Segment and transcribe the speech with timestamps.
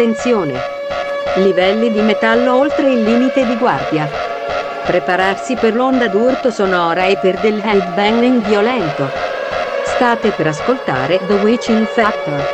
[0.00, 0.54] Attenzione!
[1.34, 4.08] Livelli di metallo oltre il limite di guardia.
[4.86, 9.10] Prepararsi per l'onda d'urto sonora e per del headbanging violento.
[9.84, 12.48] State per ascoltare The Witching Factor.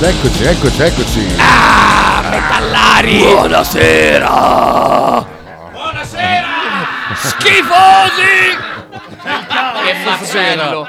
[0.00, 1.26] Eccoci, eccoci, eccoci.
[1.38, 1.93] Ah,
[2.34, 3.18] metallari!
[3.18, 5.26] Buonasera!
[5.72, 6.46] Buonasera!
[7.14, 8.62] Schifosi!
[9.84, 10.88] che mazzello!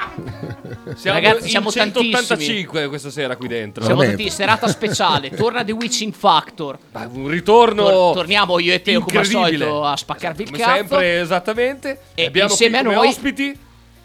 [0.95, 3.84] Siamo Ragazzi, in siamo 185 questa sera qui dentro.
[3.84, 4.23] Siamo Veramente.
[4.23, 6.77] tutti serata speciale, torna The Witching Factor.
[6.91, 10.64] Beh, un ritorno Tor- torniamo io e Teo come al solito a spaccarvi il Come
[10.64, 10.75] cazzo.
[10.75, 12.00] sempre, esattamente.
[12.16, 13.59] E abbiamo insieme qui a come noi ospiti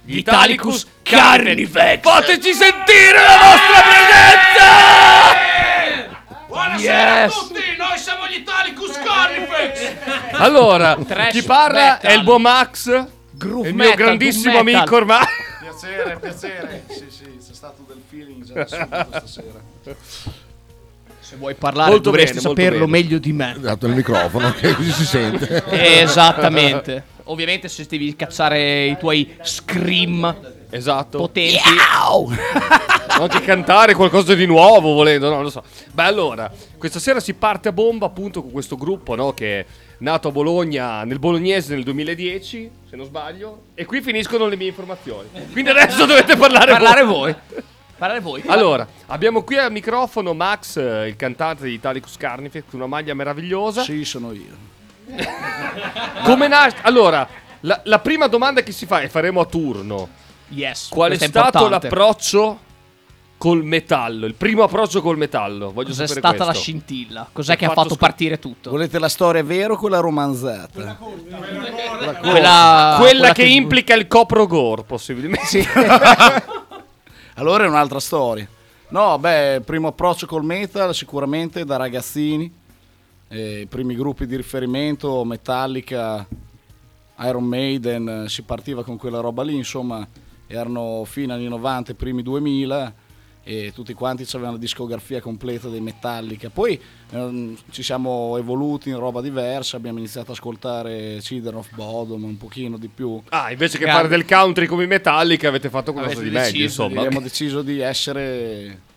[0.04, 2.00] gli Italicus Carnifex.
[2.02, 5.19] Fateci sentire la vostra presenza!
[6.50, 7.32] Buonasera Yes.
[7.34, 9.92] a tutti, noi siamo gli Italicus Carnifex!
[10.42, 12.10] Allora, Trash chi parla metal.
[12.10, 14.80] è il buon Max, Groove il mio metal, grandissimo doom metal.
[14.80, 15.24] amico ormai.
[15.60, 16.84] Piacere, piacere.
[16.88, 19.96] Sì, sì, c'è stato del feeling già da subito stasera.
[21.20, 22.90] Se vuoi parlare Molto dovresti bene, saperlo bene.
[22.90, 23.54] meglio di me.
[23.58, 25.62] Dato il microfono, che così si sente.
[25.70, 27.04] Esattamente.
[27.24, 30.36] Ovviamente se devi cacciare i tuoi scream
[30.70, 31.18] Esatto.
[31.18, 31.58] potenti.
[32.08, 32.30] O
[33.20, 35.62] anche cantare qualcosa di nuovo volendo, no, lo so.
[35.92, 39.66] Beh, allora, questa sera si parte a bomba appunto con questo gruppo, no, che è
[39.98, 44.68] nato a Bologna, nel bolognese nel 2010, se non sbaglio, e qui finiscono le mie
[44.68, 45.28] informazioni.
[45.52, 47.34] Quindi adesso dovete parlare, Parlare voi.
[47.48, 47.62] voi.
[47.98, 48.42] Parlare voi.
[48.46, 53.82] Allora, abbiamo qui al microfono Max, il cantante di Italicus Carnifex, con una maglia meravigliosa.
[53.82, 54.68] Sì, sono io.
[56.24, 56.78] Come nasce?
[56.82, 57.28] Allora,
[57.60, 60.08] la, la prima domanda che si fa, e faremo a turno,
[60.50, 60.88] Yes.
[60.88, 61.88] qual è questo stato importante.
[61.88, 62.58] l'approccio
[63.38, 64.26] col metallo?
[64.26, 65.72] Il primo approccio col metallo?
[65.72, 66.62] Voglio Cos'è sapere stata la questo.
[66.62, 67.28] scintilla?
[67.32, 68.70] Cos'è che ha fatto fatto partire tutto?
[68.70, 70.98] Volete la storia vera o quella romanzata?
[72.20, 75.66] Quella, Quella che, implica il coprogore, possibilmente.
[77.34, 78.46] Allora è un'altra storia.
[78.88, 82.52] No, beh, primo approccio col metal sicuramente da ragazzini.
[83.28, 86.26] Eh, I primi gruppi di riferimento, Metallica,
[87.20, 90.06] Iron Maiden, eh, si partiva con quella roba lì, insomma,
[90.50, 92.94] erano fino anni 90, i primi 2000
[93.42, 96.50] e tutti quanti avevano la discografia completa dei Metallica.
[96.50, 96.78] Poi
[97.12, 102.36] ehm, ci siamo evoluti in roba diversa, abbiamo iniziato ad ascoltare Children of Bodom un
[102.36, 103.22] pochino di più.
[103.28, 106.64] Ah, invece che fare del country come i Metallica, avete fatto qualcosa Avete di meglio,
[106.64, 107.00] insomma.
[107.00, 108.88] Abbiamo deciso di essere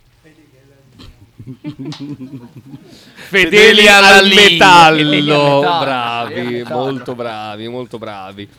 [3.15, 4.49] Fedeli al alla linea.
[4.49, 4.97] metallo.
[4.97, 5.79] Fedeli al metallo.
[5.79, 8.49] Bravi, molto bravi, molto bravi.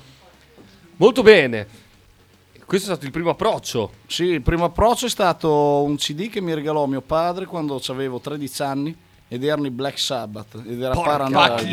[0.96, 1.82] Molto bene.
[2.66, 3.92] Questo è stato il primo approccio.
[4.06, 8.20] Sì, il primo approccio è stato un CD che mi regalò mio padre quando avevo
[8.20, 8.96] 13 anni
[9.28, 11.66] ed erano i Black Sabbath ed era Paranoid.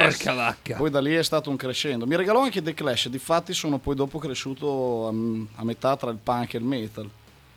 [0.00, 0.76] Porca vacca.
[0.76, 2.06] Poi da lì è stato un crescendo.
[2.06, 6.18] Mi regalò anche The Clash, difatti sono poi dopo cresciuto a, a metà tra il
[6.22, 7.10] punk e il metal.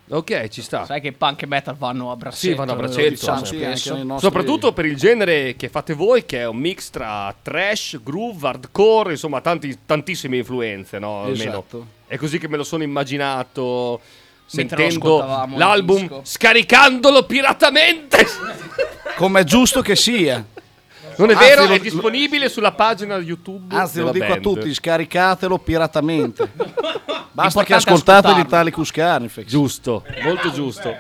[0.10, 0.84] Ok, ci sta.
[0.86, 2.48] Sai che il punk e metal vanno a braccetto.
[2.48, 3.60] Sì, vanno a lo braccetto, diciamo Sì,
[4.04, 8.46] nostri- Soprattutto per il genere che fate voi, che è un mix tra trash, groove,
[8.48, 11.24] hardcore, insomma, tanti- tantissime influenze, no?
[11.24, 11.64] Almeno.
[12.12, 14.02] È così che me lo sono immaginato
[14.52, 18.28] Mentre sentendo l'album, scaricandolo piratamente.
[19.16, 20.46] Come è giusto che sia.
[21.16, 23.74] Non è Anzi, vero, lo- è disponibile sulla pagina YouTube.
[23.74, 24.42] Anzi, lo dico a band.
[24.42, 26.52] tutti, scaricatelo piratamente.
[27.32, 29.46] Basta che L'importante è ascoltate l'Italicus Carnifex.
[29.48, 30.94] Giusto, molto giusto.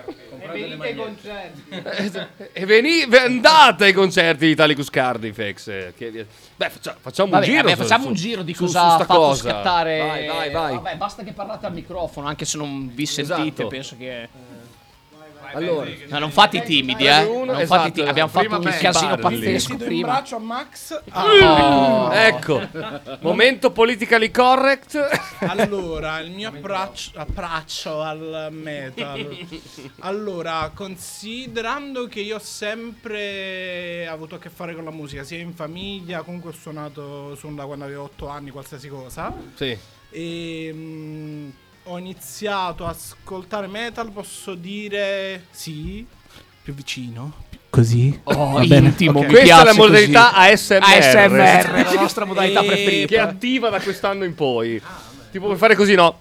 [2.53, 5.67] E veni, andate ai concerti di Italicus Cardifex.
[5.67, 6.25] eh, che-
[6.56, 7.63] beh, faccia- facciamo Vabbè, un giro.
[7.63, 9.50] vabbè, facciamo su- un giro di su- cosa su ha sta fatto cosa.
[9.50, 9.97] scattare.
[10.00, 10.73] Vai, vai, vai.
[10.75, 13.67] Vabbè, basta che parlate al microfono, anche se non vi sentite, Esatto.
[13.67, 14.29] penso che.
[15.53, 17.23] Allora, No, non fate i timidi, eh.
[17.23, 18.09] Uno, Non esatto, fate timidi.
[18.09, 20.07] Abbiamo prima fatto un casino pazzesco Do un prima.
[20.07, 21.01] braccio a Max.
[21.13, 22.12] Oh.
[22.12, 22.62] ecco,
[23.22, 24.97] momento politically correct.
[25.40, 29.37] Allora, il mio approccio, approccio al metal.
[29.99, 35.53] Allora, considerando che io ho sempre avuto a che fare con la musica, sia in
[35.53, 39.34] famiglia, comunque ho suonato, suono da quando avevo 8 anni, qualsiasi cosa.
[39.55, 39.78] Sì.
[40.14, 41.49] E mm,
[41.83, 46.05] ho iniziato a ascoltare metal, posso dire sì,
[46.61, 47.33] più vicino.
[47.69, 48.19] Così.
[48.25, 48.87] Oh, Va bene.
[48.89, 49.25] intimo, Ok.
[49.28, 50.51] mi Questa è la modalità così.
[50.51, 50.83] ASMR.
[50.83, 53.23] ASMR, la nostra modalità E- Che è preferita.
[53.23, 54.81] attiva da quest'anno in poi.
[55.31, 56.19] Tipo puoi fare così, no?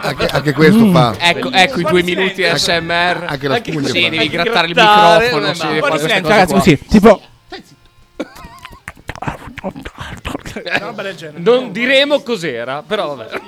[0.00, 1.16] Anche, anche questo fa.
[1.18, 3.24] Ecco, ecco i due minuti ASMR.
[3.28, 4.08] Anche la spugna Sì, fa.
[4.08, 5.54] devi Anche grattare il grattare, microfono.
[5.54, 6.58] sì, queste silenzio, cose ragazzi, qua.
[6.60, 7.22] così, tipo...
[10.64, 11.38] Una roba del genere.
[11.40, 13.40] Non diremo cos'era, però vabbè.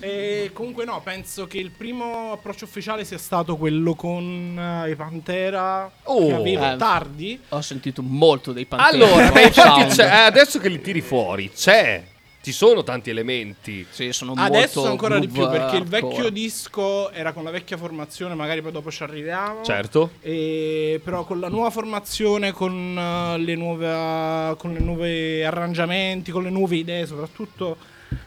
[0.00, 4.94] E comunque no, penso che il primo approccio ufficiale sia stato quello con eh, i
[4.96, 6.26] Pantera Oh.
[6.26, 6.76] che avevo Eh.
[6.76, 7.40] tardi.
[7.50, 8.90] Ho sentito molto dei Pantera.
[9.06, 12.04] Allora, beh, Rock infatti c'è- eh, adesso che li tiri fuori, c'è.
[12.44, 13.86] Ci sono tanti elementi.
[13.88, 17.78] Sì, sono Adesso molto ancora di più perché il vecchio disco era con la vecchia
[17.78, 19.62] formazione, magari poi dopo ci arriviamo.
[19.62, 20.10] Certo.
[20.20, 26.42] E però con la nuova formazione, con eh, le nuove con le nuove arrangiamenti, con
[26.42, 27.78] le nuove idee, soprattutto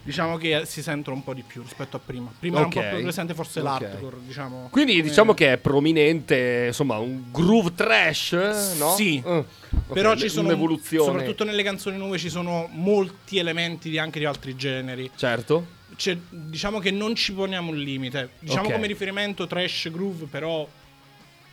[0.03, 2.31] diciamo che si sentono un po' di più rispetto a prima.
[2.39, 2.75] Prima Ok.
[2.75, 3.65] era un po' più presente forse Ok.
[3.65, 4.67] l'hardcore, diciamo.
[4.71, 8.31] Quindi come- diciamo che è prominente, insomma, un groove trash,
[8.77, 8.93] no?
[8.95, 9.21] Sì.
[9.25, 9.45] Eh, ok,
[9.93, 11.05] Però ci sono un'evoluzione.
[11.05, 15.09] soprattutto nelle canzoni nuove ci sono molti elementi di- anche di altri generi.
[15.15, 15.75] Certo.
[15.95, 18.31] C'è- diciamo che non ci poniamo un limite.
[18.39, 20.67] Diciamo come riferimento trash groove, però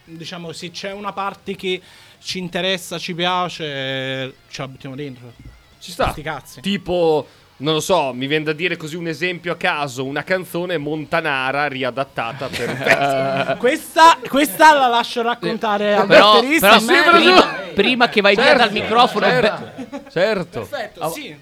[0.06, 1.80] diciamo se c'è una parte che
[2.20, 5.32] ci interessa, ci piace, ce la buttiamo dentro.
[5.78, 6.14] Ci sta.
[6.60, 10.76] Tipo, non lo so, mi viene da dire così un esempio a caso, una canzone
[10.76, 16.68] montanara riadattata per Questa, questa la lascio raccontare al Però, batterista.
[16.68, 20.58] però a me- prima, prima che vai via Certo, dal microfono, certo, beh, certo.
[20.60, 21.36] Perfetto, sì.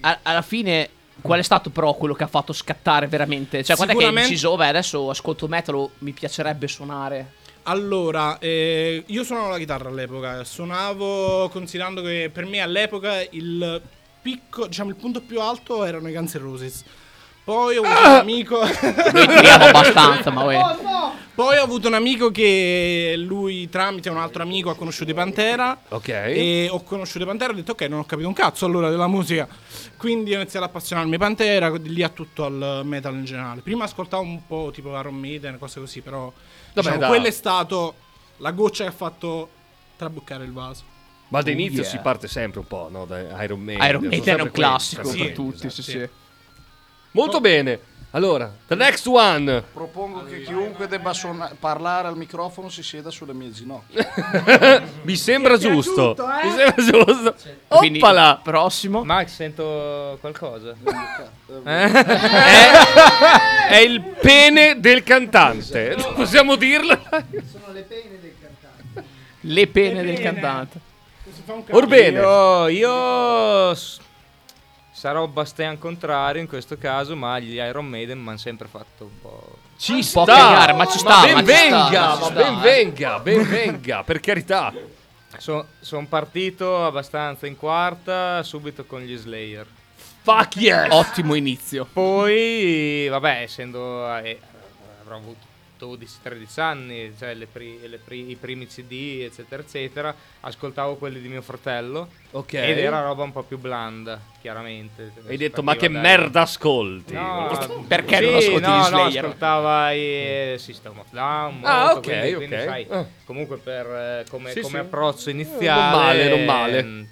[0.00, 0.88] a- alla fine,
[1.20, 3.62] qual è stato però quello che ha fatto scattare veramente?
[3.62, 7.32] Cioè, quando è che hai deciso, beh, adesso ascolto metal, mi piacerebbe suonare.
[7.64, 10.42] Allora, eh, io suonavo la chitarra all'epoca.
[10.42, 13.80] Suonavo considerando che per me all'epoca il
[14.20, 16.84] picco, diciamo il punto più alto erano i Guns N' Roses.
[17.48, 18.58] Poi ho avuto un amico.
[18.60, 20.60] Noi tiriamo abbastanza, ma uè.
[21.34, 25.80] Poi ho avuto un amico che lui tramite un altro amico ha conosciuto i Pantera.
[25.88, 26.08] Ok.
[26.08, 28.90] E ho conosciuto i Pantera e ho detto ok, non ho capito un cazzo allora
[28.90, 29.48] della musica.
[29.96, 33.62] Quindi ho iniziato ad appassionarmi ai Pantera, di lì a tutto al metal in generale.
[33.62, 36.30] Prima ascoltavo un po' tipo Iron Maiden, cose così, però
[36.74, 37.08] diciamo, dai.
[37.08, 37.94] quello è stato
[38.38, 39.48] la goccia che ha fatto
[39.96, 40.82] traboccare il vaso.
[41.28, 41.90] Ma da inizio yeah.
[41.90, 43.04] si parte sempre un po', no?
[43.04, 43.86] Da Iron Maiden.
[43.86, 45.82] Iron sono Maiden è un quelli, classico sempre per quelli, tutti, esatto.
[45.82, 46.08] sì, sì.
[47.10, 47.80] Molto bene.
[48.12, 49.64] Allora, the next one.
[49.70, 54.82] Propongo che chiunque debba suona- parlare al microfono si sieda sulle mie ginocchia.
[55.04, 56.14] Mi sembra giusto.
[56.14, 56.44] piaciuto, eh?
[56.44, 57.34] Mi sembra giusto.
[57.68, 58.40] Quindi, Oppala.
[58.42, 59.04] prossimo.
[59.04, 60.74] Max, sento qualcosa.
[63.68, 65.96] È il pene del cantante.
[66.14, 66.98] Possiamo dirlo?
[69.40, 70.80] Le pene del cantante.
[71.38, 72.18] Si fa un Orbene.
[72.18, 74.00] Io, io s-
[74.92, 79.20] sarò Bastian contrario in questo caso, ma gli Iron Maiden mi hanno sempre fatto un
[79.20, 79.56] po'.
[79.78, 80.24] Ci sta.
[80.24, 82.60] cagare, ma ci sta, ben ma ci sta, venga, ma ci ma sta, ben eh.
[82.60, 84.72] venga, ben venga, per carità.
[85.38, 89.66] Sono partito abbastanza in quarta, subito con gli Slayer.
[90.22, 90.88] Fuck yes.
[90.90, 91.86] Ottimo inizio.
[91.90, 94.04] Poi, vabbè, essendo.
[94.16, 94.40] eh,
[95.02, 95.46] avrò avuto
[95.78, 100.14] 12-13 anni, cioè le pri- le pri- i primi CD, eccetera, eccetera.
[100.40, 102.08] Ascoltavo quelli di mio fratello.
[102.32, 102.52] Ok.
[102.54, 105.12] Ed era roba un po' più blanda, chiaramente.
[105.26, 107.14] Hai detto, ma che dai- merda ascolti?
[107.14, 107.48] No,
[107.88, 109.24] Perché sì, non ascolti no, gli no, Slayer?
[109.24, 111.60] ascoltava i System of Down.
[111.64, 112.36] Ah, molto, ok, quindi, ok.
[112.36, 113.06] quindi, sai, Ah.
[113.24, 114.84] comunque per eh, come, Sì, come sì.
[114.84, 115.90] approccio Eh, iniziale.
[115.90, 116.78] non male, non male.
[116.78, 117.06] ehm,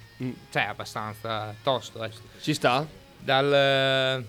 [0.51, 2.03] Cioè, abbastanza tosto.
[2.03, 2.09] eh.
[2.41, 2.85] Ci sta?
[3.19, 4.23] Dal,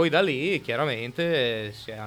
[0.00, 1.98] poi da lì, chiaramente, si è,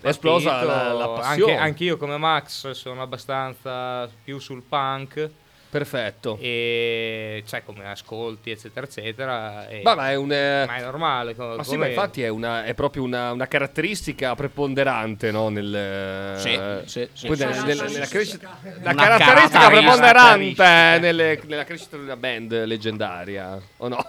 [0.00, 1.52] È esplosa la- la passione.
[1.52, 5.30] Anche, anch'io, come Max, sono abbastanza più sul punk.
[5.70, 6.38] Perfetto.
[6.40, 9.68] E cioè, come ascolti, eccetera, eccetera.
[9.68, 10.32] e- Ma, ma è un.
[10.32, 11.34] eh, ma è normale.
[11.36, 15.48] Ma sì, ma infatti è, una, è proprio una, una caratteristica preponderante, no?
[15.48, 19.68] Nel, Sì, eh, sì, sì, nel- sì, nel- sì, nella sì, crescita, la caratteristica caratteristica.
[19.68, 24.04] preponderante nelle- nella crescita di una band leggendaria, o no?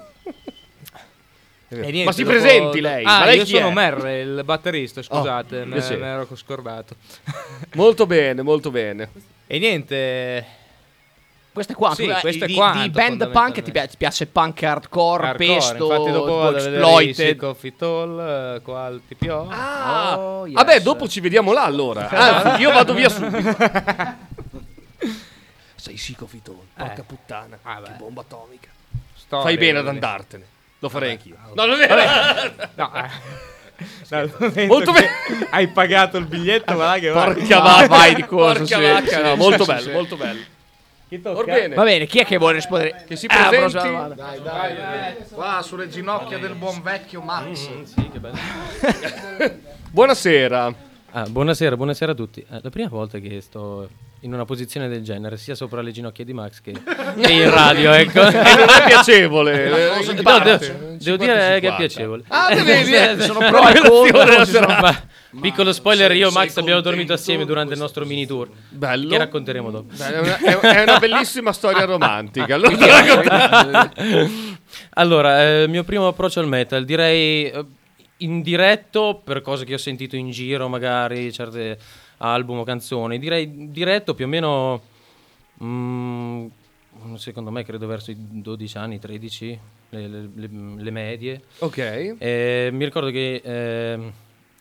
[1.70, 3.04] E niente, ma si dopo- presenti lei?
[3.04, 3.74] Ah, ma lei io sono è?
[3.74, 6.96] Mer, il batterista, scusate, Oh, me, me ero scordato.
[7.76, 9.10] Molto bene, molto bene.
[9.48, 10.46] E niente,
[11.52, 12.04] Questo è quanto.
[12.04, 15.28] Sì, eh, questo è di, quanto, di band punk ti, pi- ti piace punk hardcore,
[15.28, 17.14] hardcore, pesto, infatti dopo exploited.
[17.16, 18.20] Sick of It All,
[18.56, 19.48] eh, qua al TPO.
[19.50, 20.54] Ah, Oh, yes.
[20.56, 22.08] vabbè, dopo ci vediamo là allora.
[22.10, 23.56] Anzi, io vado via subito.
[25.76, 27.04] Sei sicofitone, porca Eh.
[27.04, 27.58] puttana.
[27.64, 28.70] Ah, che bomba atomica.
[29.16, 30.46] Storie, Fai bene ad andartene.
[30.80, 31.36] Lo farei anch'io.
[31.42, 32.52] ah, No, non è vero.
[32.76, 34.66] No, eh.
[34.68, 35.48] Molto che bene.
[35.52, 37.12] Hai pagato il biglietto, ma che.
[37.12, 37.88] Porca Ma vacca.
[37.88, 39.92] vai di corso, Porca sì, vacca, sì, no, sì, molto sì, bello, sì.
[39.92, 40.42] molto bello.
[41.10, 41.38] Chi tocca?
[41.40, 41.76] Orbene.
[41.76, 43.04] Va bene, chi è che vuole rispondere?
[43.08, 43.72] Che si la presenti?
[43.72, 44.16] prossima domanda.
[44.16, 47.68] Dai, dai, qua sulle ginocchia del buon vecchio Max.
[49.92, 50.74] Buonasera.
[51.12, 52.42] Ah, buonasera, buonasera a tutti.
[52.42, 53.88] Eh, la prima volta che sto
[54.22, 57.92] in una posizione del genere, sia sopra le ginocchia di Max che, che in radio,
[57.94, 58.22] ecco.
[58.26, 59.66] Non è piacevole.
[60.00, 60.58] eh, No, parte.
[60.58, 62.24] devo, devo dire che è piacevole.
[62.30, 65.06] Ah, vedi, eh, sono pro e contro.
[65.40, 68.50] Piccolo spoiler, io e Max abbiamo dormito assieme durante il nostro mini tour.
[68.70, 69.10] Bello.
[69.10, 69.94] Che racconteremo dopo.
[69.96, 72.56] È una, è- una bellissima storia romantica.
[72.58, 73.92] Allora,
[74.92, 77.66] Allora, eh, il mio primo approccio al metal, direi eh,
[78.18, 81.78] in diretto per cose che ho sentito in giro, magari certe
[82.18, 83.20] album o canzoni.
[83.20, 84.82] Direi diretto più o meno,
[85.64, 86.48] mm,
[87.16, 89.60] secondo me, credo verso i 12 anni, 13,
[89.90, 91.42] le, le- le- medie.
[91.60, 92.16] Ok.
[92.18, 94.12] Eh, mi ricordo che ehm,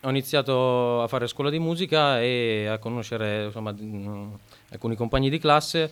[0.03, 4.33] ho iniziato a fare scuola di musica e a conoscere insomma, mm,
[4.71, 5.91] alcuni compagni di classe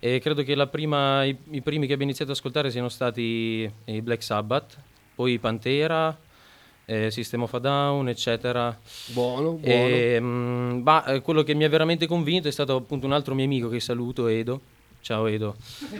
[0.00, 3.70] e credo che la prima- i, i primi che abbia iniziato ad ascoltare siano stati
[3.84, 4.76] i Black Sabbath,
[5.14, 6.16] poi i Pantera,
[6.86, 8.76] eh, System of a Down, eccetera.
[9.06, 9.62] Buono, buono.
[9.62, 13.34] E, mm, ma, eh, quello che mi ha veramente convinto è stato appunto un altro
[13.34, 14.60] mio amico che saluto, Edo.
[15.00, 15.54] Ciao Edo,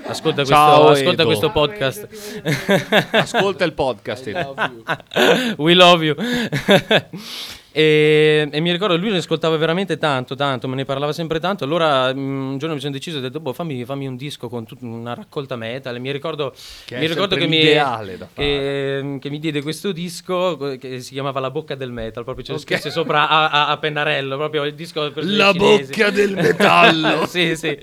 [0.07, 1.27] ascolta questo, Ciao, ascolta Edo.
[1.27, 2.09] questo podcast.
[3.13, 4.27] Ascolta il podcast.
[4.29, 4.55] Edo.
[5.59, 6.15] We love you.
[7.77, 11.65] e, e mi ricordo lui ne ascoltava veramente tanto, tanto, me ne parlava sempre tanto.
[11.65, 14.49] Allora mm, un giorno mi sono deciso e ho detto, boh, fammi, fammi un disco
[14.49, 15.97] con tut- una raccolta metal.
[15.97, 16.55] E mi ricordo
[16.85, 17.59] Che mi, ricordo che, mi,
[18.33, 22.45] che, che mi diede questo disco co- che si chiamava La bocca del metal, proprio
[22.45, 22.63] c'era Ok.
[22.65, 27.27] scritto sopra a, a- a pennarello, proprio il disco La bocca del metallo.
[27.27, 27.77] sì, sì.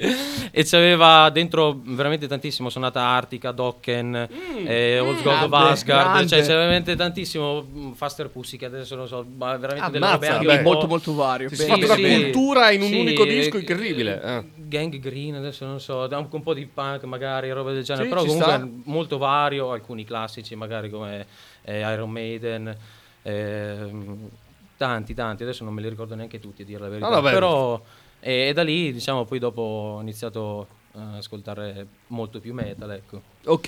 [0.51, 4.27] E c'aveva dentro veramente tantissimo sonata Artica, Dokken,
[4.65, 9.07] eh, Old God of Asgard, cioè c'era veramente tantissimo mm, Faster Pussy che adesso non
[9.07, 10.57] so, ma veramente beh.
[10.57, 11.49] un po'- molto molto vario.
[11.49, 11.87] Si è Bellissimo.
[11.95, 14.21] fatto una cultura in un sì, unico disco eh, incredibile.
[14.23, 14.45] eh.
[14.55, 18.09] Gang Green, adesso non so, un, un po' di punk magari, roba del genere, Sì,
[18.09, 18.69] però comunque sta.
[18.85, 21.25] molto vario, alcuni classici magari come
[21.63, 22.75] eh, Iron Maiden,
[23.23, 24.29] ehm,
[24.77, 27.31] tanti, tanti, adesso non me li ricordo neanche tutti a dire la verità, vabbè.
[27.31, 27.81] però
[28.19, 33.21] e, e da lì diciamo poi dopo ho iniziato a ascoltare molto più metal, ecco.
[33.45, 33.67] Ok,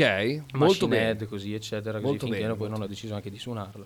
[0.53, 1.07] molto Machine bene.
[1.09, 3.85] Head, così eccetera, così Molto finché bene, poi molto non ho deciso anche di suonarlo.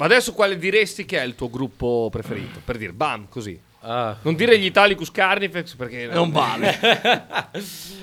[0.00, 2.58] Ma adesso quale diresti che è il tuo gruppo preferito?
[2.64, 3.60] Per dire, bam, così.
[3.80, 4.16] Ah.
[4.22, 6.78] Non dire gli Italicus Carnifex perché Non vale.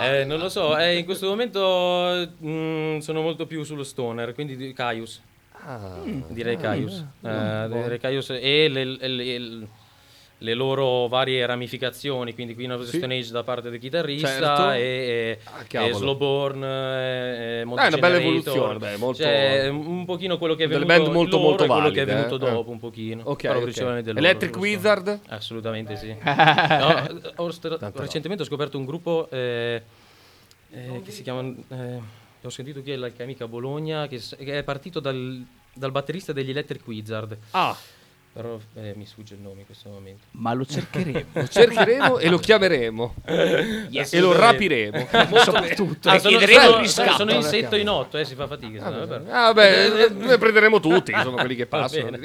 [0.00, 4.56] Eh, non lo so, eh, in questo momento mm, sono molto più sullo stoner, quindi
[4.56, 5.20] di- Caius.
[6.28, 7.04] Direi Caius.
[7.22, 9.68] Eh, direi Caius e le, le- le-
[10.42, 12.96] le loro varie ramificazioni, quindi Queen of the.
[12.96, 14.70] Stone Age da parte del chitarrista Certo.
[14.72, 15.92] e, e, Ah, e.
[15.92, 20.64] Slowborn, e, e Monte è una bella evoluzione, dai, molto- Cioè, un pochino quello che
[20.64, 22.50] è venuto band molto, loro molto e quello che è valide, venuto eh.
[22.50, 23.22] dopo un pochino.
[23.26, 23.62] Ok, però ok.
[23.62, 25.20] principalmente loro, Electric sullo Wizard?
[25.28, 26.16] Assolutamente sì.
[26.24, 27.06] No,
[27.36, 29.82] ho st- recentemente ho scoperto un gruppo eh,
[30.72, 31.42] eh, che si chiama.
[31.68, 32.00] eh,
[32.42, 35.44] ho sentito chi è la che è amica a Bologna, che, che è partito dal,
[35.74, 37.36] dal batterista degli Electric Wizard.
[37.50, 37.76] Ah,
[38.32, 40.22] Però eh, mi sfugge il nome in questo momento.
[40.32, 41.24] Ma lo cercheremo.
[41.32, 43.14] lo cercheremo e lo chiameremo.
[43.24, 45.08] e lo rapiremo.
[45.42, 46.08] Soprattutto.
[46.08, 46.38] Ah, e sono,
[46.86, 48.88] sono- sono in setto in otto, eh, si fa fatica.
[48.88, 49.30] no, vabbè.
[49.30, 52.16] Ah, beh, ne prenderemo tutti, insomma, quelli che passano.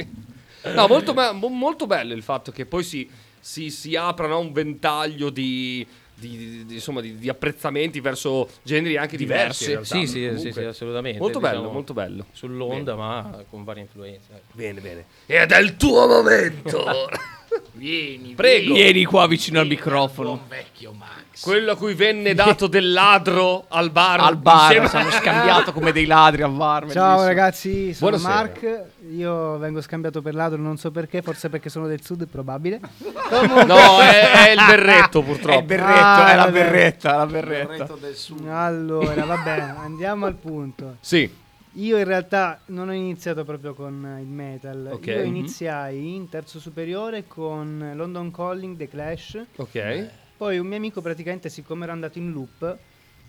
[0.74, 3.10] No, molto, be- mo- molto bello il fatto che poi si,
[3.40, 5.86] si, si apra no, un ventaglio di,
[6.16, 9.68] di- di- insomma, di, di apprezzamenti verso generi anche diversi.
[9.68, 9.86] realtà.
[9.86, 11.20] Sì, sì, sì, sì, assolutamente.
[11.20, 12.26] Molto bello, diciamo, molto bello.
[12.32, 14.28] Sull'onda, ma con varie influenze.
[14.34, 14.54] ecco.
[14.54, 15.06] Bene, bene.
[15.26, 16.86] Ed è il tuo momento.
[17.74, 18.74] Vieni, Prego.
[18.74, 20.30] Vieni qua vicino al microfono.
[20.36, 21.24] buon vecchio Max.
[21.46, 24.20] Quello a cui venne dato del ladro al bar.
[24.20, 26.90] Al bar ci hanno scambiato come dei ladri al bar.
[26.90, 27.28] Ciao bellissimo.
[27.28, 28.34] ragazzi, sono Buonasera.
[28.36, 28.84] Mark.
[29.12, 32.80] Io vengo scambiato per ladro, non so perché, forse perché sono del sud, è probabile.
[33.66, 35.56] No, è, è il berretto purtroppo.
[35.56, 37.68] È il berretto, Ah, è la berretta, la berretta.
[37.68, 38.48] Berretto del sud.
[38.48, 40.98] Allora, vabbè, andiamo al punto.
[41.00, 41.32] Sì.
[41.74, 44.90] Io in realtà non ho iniziato proprio con il metal.
[44.94, 45.06] Ok.
[45.08, 49.42] Io iniziai in terzo superiore con London Calling, The Clash.
[49.58, 50.08] Ok.
[50.38, 52.78] Poi un mio amico praticamente, siccome era andato in loop,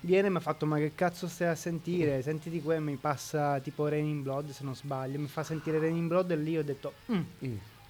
[0.00, 2.20] viene e mi ha fatto ma che cazzo stai a sentire?
[2.22, 6.08] Senti di qua mi passa tipo Raining Blood se non sbaglio, mi fa sentire Raining
[6.08, 7.20] Blood e lì ho detto "Mm,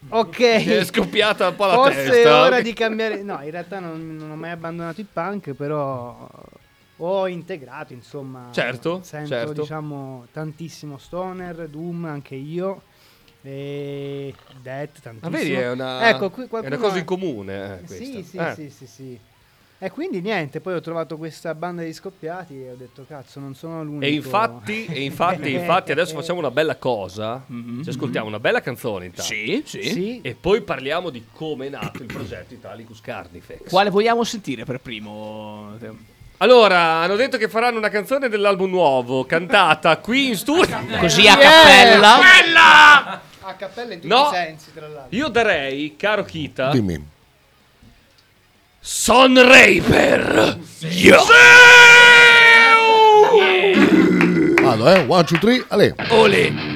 [0.09, 0.37] ok.
[0.37, 2.29] Ti è scoppiata un po' la Forse testa.
[2.29, 2.63] è ora ok.
[2.63, 3.23] di cambiare.
[3.23, 6.29] No, in realtà non, non ho mai abbandonato il punk, però
[6.99, 8.49] ho integrato, insomma.
[8.53, 9.53] Certo, Sento, certo.
[9.63, 12.83] diciamo, tantissimo stoner, doom, anche io.
[13.43, 15.31] E Death, Ma tantissimo.
[15.31, 17.81] vedi, è una, Ecco, qui è una cosa è- in comune.
[17.83, 18.53] eh, Sì, sì, Eh.
[18.55, 19.21] sì, sì, sì.
[19.79, 23.55] E quindi niente, poi ho trovato questa banda di scoppiati e ho detto cazzo, non
[23.55, 24.05] sono l'unico.
[24.07, 27.45] E infatti, e infatti, infatti adesso facciamo una bella cosa.
[27.83, 29.31] Ci ascoltiamo una bella canzone intanto.
[29.33, 33.69] Sì, sì, Sì, E poi parliamo di come è nato il progetto Italicus Carnifex.
[33.69, 35.77] Quale vogliamo sentire per primo?
[36.39, 40.79] Allora, hanno detto che faranno una canzone dell'album nuovo, cantata qui in studio.
[41.01, 43.21] Così a cappella.
[43.41, 44.29] a cappella in tutti No.
[44.31, 45.17] i sensi, tra l'altro.
[45.17, 47.15] Io darei, caro Kita, Dimmi.
[48.81, 50.59] Son Raper.
[50.81, 51.25] Yo.
[54.63, 55.05] Vado, eh.
[55.09, 55.95] One, two, three, ale.
[56.11, 56.75] Ole.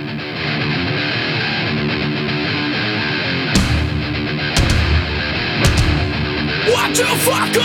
[6.73, 7.57] What the fuck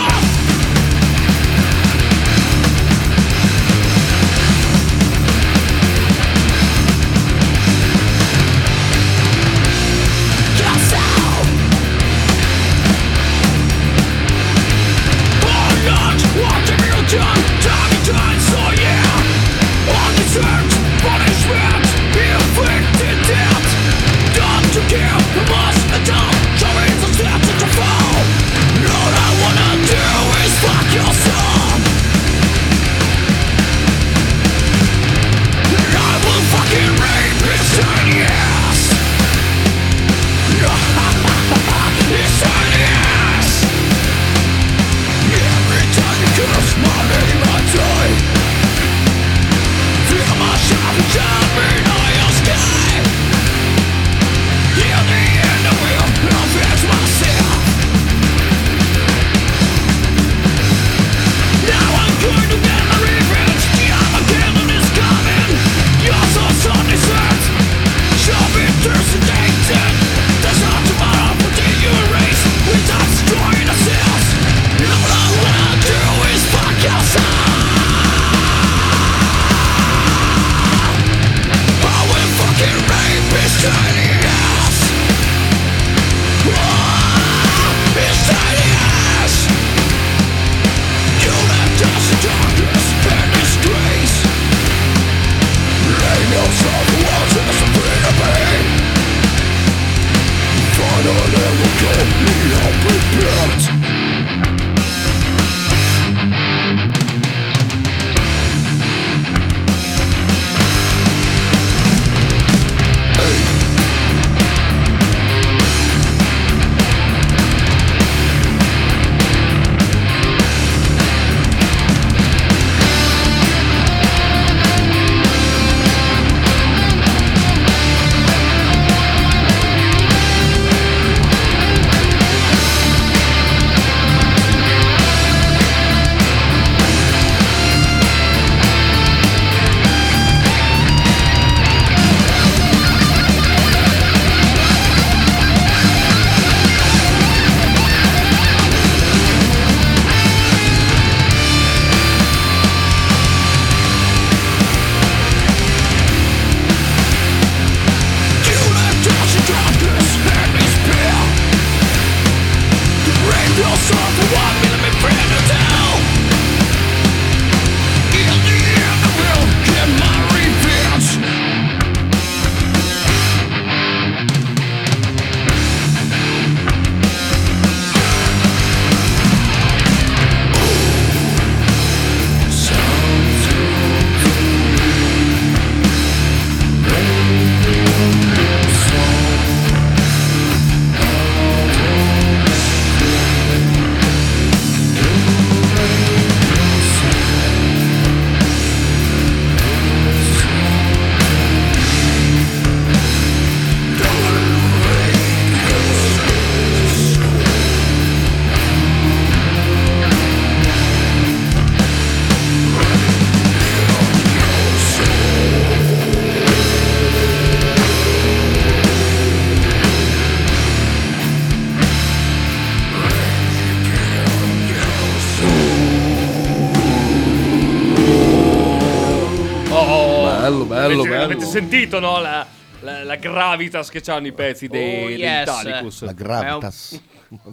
[231.56, 232.20] sentito, no?
[232.20, 232.46] La,
[232.80, 235.42] la, la gravitas che hanno i pezzi dei, Oh, dei yes.
[235.42, 236.02] Italicus.
[236.02, 237.02] La gravitas.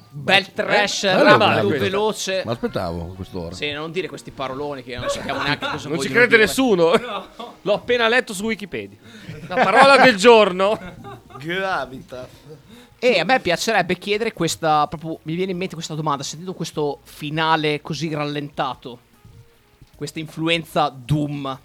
[0.10, 1.24] Bel trash, Eh?
[1.24, 2.44] Rapido, veloce.
[2.46, 3.56] Ma aspettavo quest'ora.
[3.56, 6.42] Sì, non dire questi paroloni che non sappiamo neanche cosa Non ci crede dire.
[6.44, 6.92] nessuno?
[7.62, 8.98] L'ho appena letto su Wikipedia.
[9.48, 10.78] La parola del giorno.
[11.38, 12.28] Gravita.
[13.00, 14.86] E a me piacerebbe chiedere questa.
[14.88, 16.24] Proprio mi viene in mente questa domanda.
[16.24, 19.00] Sentendo questo finale così rallentato,
[19.96, 21.60] questa influenza Doom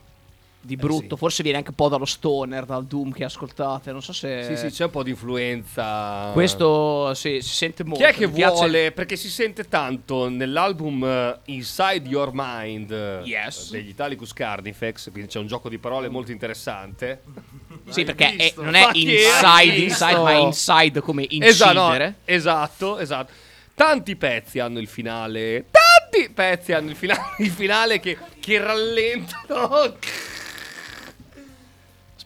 [0.61, 3.91] di brutto, forse viene anche un po' dallo stoner, dal Doom che ascoltate.
[3.93, 4.43] Non so se.
[4.43, 6.31] Sì, sì, c'è un po' di influenza.
[6.33, 8.05] Questo sì, si sente molto.
[8.05, 8.93] Chi è che vuole?
[8.93, 13.71] Perché si sente tanto nell'album eh, Inside Your Mind eh, Yes.
[13.71, 17.23] degli Italicus Carnifex, quindi c'è un gioco di parole molto interessante.
[17.89, 22.15] Sì, perché è- non è inside, inside, ma inside come Esatto, no, incidere.
[22.27, 23.33] esatto, esatto.
[23.75, 25.65] Tanti pezzi hanno il finale.
[25.71, 29.95] Tanti pezzi hanno il finale, il finale che, che rallentano.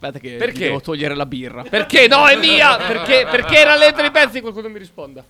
[0.02, 0.58] Aspetta, che Perché?
[0.64, 1.62] devo togliere la birra.
[1.62, 2.76] Perché no, è mia?
[2.76, 4.40] Perché, perché rallentano i pezzi?
[4.40, 5.24] Qualcuno mi risponda.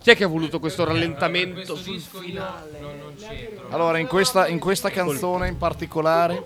[0.00, 2.80] Chi è che ha voluto questo rallentamento sul finale?
[3.70, 6.42] Allora, in questa, in questa canzone in particolare,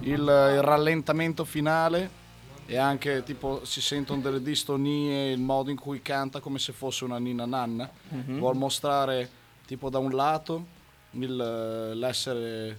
[0.00, 2.24] il, il rallentamento finale
[2.66, 7.04] e anche tipo si sentono delle distonie, il modo in cui canta come se fosse
[7.04, 8.38] una nina nanna, Mhm.
[8.38, 9.28] vuol mostrare
[9.66, 10.64] tipo da un lato
[11.12, 12.78] il- l'essere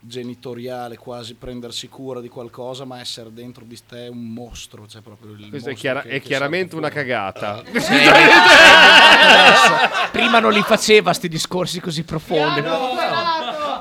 [0.00, 5.32] genitoriale, quasi prendersi cura di qualcosa, ma essere dentro di te un mostro, cioè proprio
[5.32, 7.06] il Questo è, chiara- che- è che chiaramente una fuori.
[7.06, 7.62] cagata.
[10.12, 12.60] Prima non li faceva sti discorsi così profondi.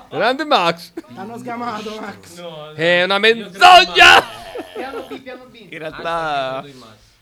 [0.09, 0.93] Grande Max.
[1.15, 2.41] Hanno sgamato Max.
[2.75, 4.23] È una menzogna.
[5.69, 6.63] In realtà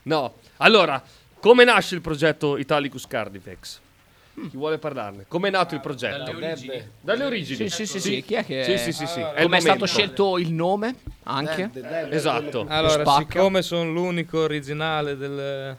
[0.02, 0.34] No.
[0.58, 1.02] Allora,
[1.40, 3.80] come nasce il progetto Italicus Cardifex?
[4.36, 5.24] Chi vuole parlarne?
[5.26, 6.18] Come è nato il progetto?
[6.24, 6.90] Dalle origini.
[7.00, 7.56] Dalle origini.
[7.56, 8.22] Sì, sì, sì, sì.
[8.22, 9.20] Chi è che Sì, sì, sì, sì.
[9.20, 9.60] È il Come è momento.
[9.60, 10.94] stato scelto il nome?
[11.24, 11.70] Anche?
[11.72, 12.66] Dead, dead, Esatto.
[12.68, 13.18] Allora, spacca.
[13.32, 15.76] siccome sono l'unico originale del-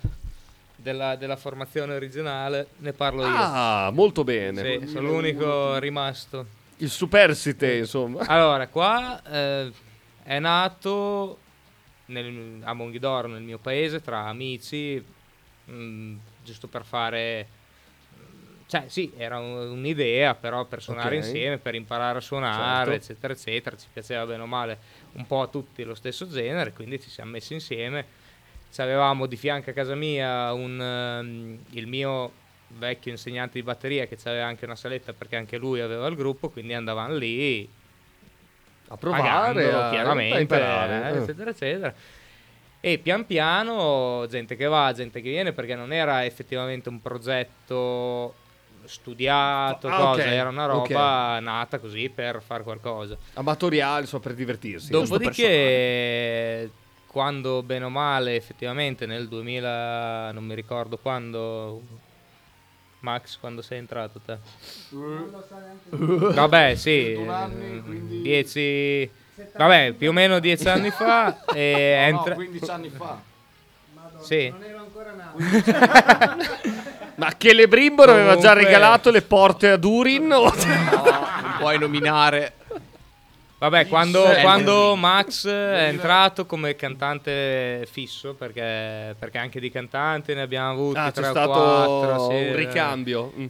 [0.75, 3.27] della, della formazione originale, ne parlo io.
[3.35, 4.79] Ah, molto bene.
[4.81, 6.45] Sì, sono l'unico rimasto.
[6.77, 8.25] Il superstite, insomma.
[8.25, 9.71] Allora, qua eh,
[10.23, 11.37] è nato
[12.05, 15.03] nel, a Monghidoro, nel mio paese, tra amici,
[15.65, 17.47] mh, giusto per fare...
[18.67, 21.23] Cioè, sì, era un- un'idea, però per suonare Ok.
[21.23, 23.05] insieme, per imparare a suonare, Certo.
[23.13, 23.77] eccetera, eccetera.
[23.77, 24.77] Ci piaceva bene o male
[25.13, 28.05] un po' a tutti lo stesso genere, quindi ci siamo messi insieme.
[28.69, 32.31] Ci avevamo di fianco a casa mia un, ehm, il mio
[32.77, 36.49] vecchio insegnante di batteria che aveva anche una saletta perché anche lui aveva il gruppo,
[36.49, 37.67] quindi andavamo lì
[38.89, 41.09] A provare, a, chiaramente, a imparare.
[41.09, 41.21] eh, eh.
[41.21, 41.93] eccetera, eccetera.
[42.81, 48.35] E pian piano gente che va, gente che viene, perché non era effettivamente un progetto
[48.87, 53.15] studiato, Ah, cosa, ok, era una roba nata così per fare qualcosa.
[53.33, 54.89] Amatoriale, so, per divertirsi.
[54.91, 56.69] Dopodiché,
[57.07, 61.81] quando bene o male, effettivamente nel 2000, non mi ricordo quando,
[62.99, 64.37] Max, quando sei entrato te?
[65.89, 69.09] Vabbè, sì, 21 anni, eh, quindi- 10,
[69.55, 71.43] vabbè, più o meno 10 anni fa.
[71.53, 73.21] E No, entra- 15 anni fa.
[74.19, 74.49] sì.
[74.49, 75.37] Non ero ancora nato.
[77.17, 80.31] Ma che le Brimbor aveva già Comunque- regalato le porte a Durin?
[80.31, 82.53] o- Non puoi nominare.
[83.59, 84.41] Vabbè, quando, Sì.
[84.41, 90.99] quando Max è entrato come cantante fisso, perché, perché anche di cantante ne abbiamo avuti
[90.99, 92.27] Ah, c'è 3 o stato 4.
[92.29, 93.33] un ricambio.
[93.35, 93.45] Mm.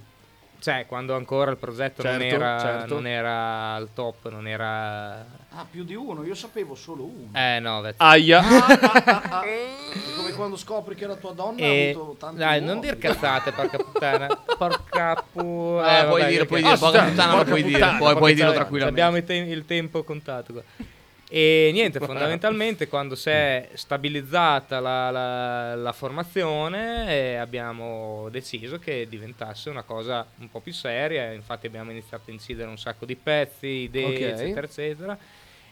[0.67, 2.93] Cioè, quando ancora il progetto non, Certo, era, certo.
[2.95, 5.25] non era al top, non era...
[5.51, 7.29] Ah, più di uno, io sapevo solo uno.
[7.31, 8.05] Eh no, vecchio.
[8.05, 8.41] Aia.
[9.47, 9.65] È
[10.17, 12.85] come quando scopri che la tua donna E- ha avuto tanti dai, non uomini.
[12.85, 14.27] dir cazzate, porca puttana.
[14.57, 15.79] Porca pu...
[15.85, 19.01] Eh, puoi vabbè, dire, puoi Ah, dire, porca puttana, puoi dire, puoi, puoi dirlo tranquillamente.
[19.01, 20.61] Abbiamo il, te- il tempo contato qua.
[21.29, 29.07] E niente, fondamentalmente quando si è stabilizzata la, la- la formazione eh, abbiamo deciso che
[29.09, 33.17] diventasse una cosa un po' più seria, infatti abbiamo iniziato a incidere un sacco di
[33.17, 34.21] pezzi, idee, Ok.
[34.39, 35.17] eccetera, eccetera,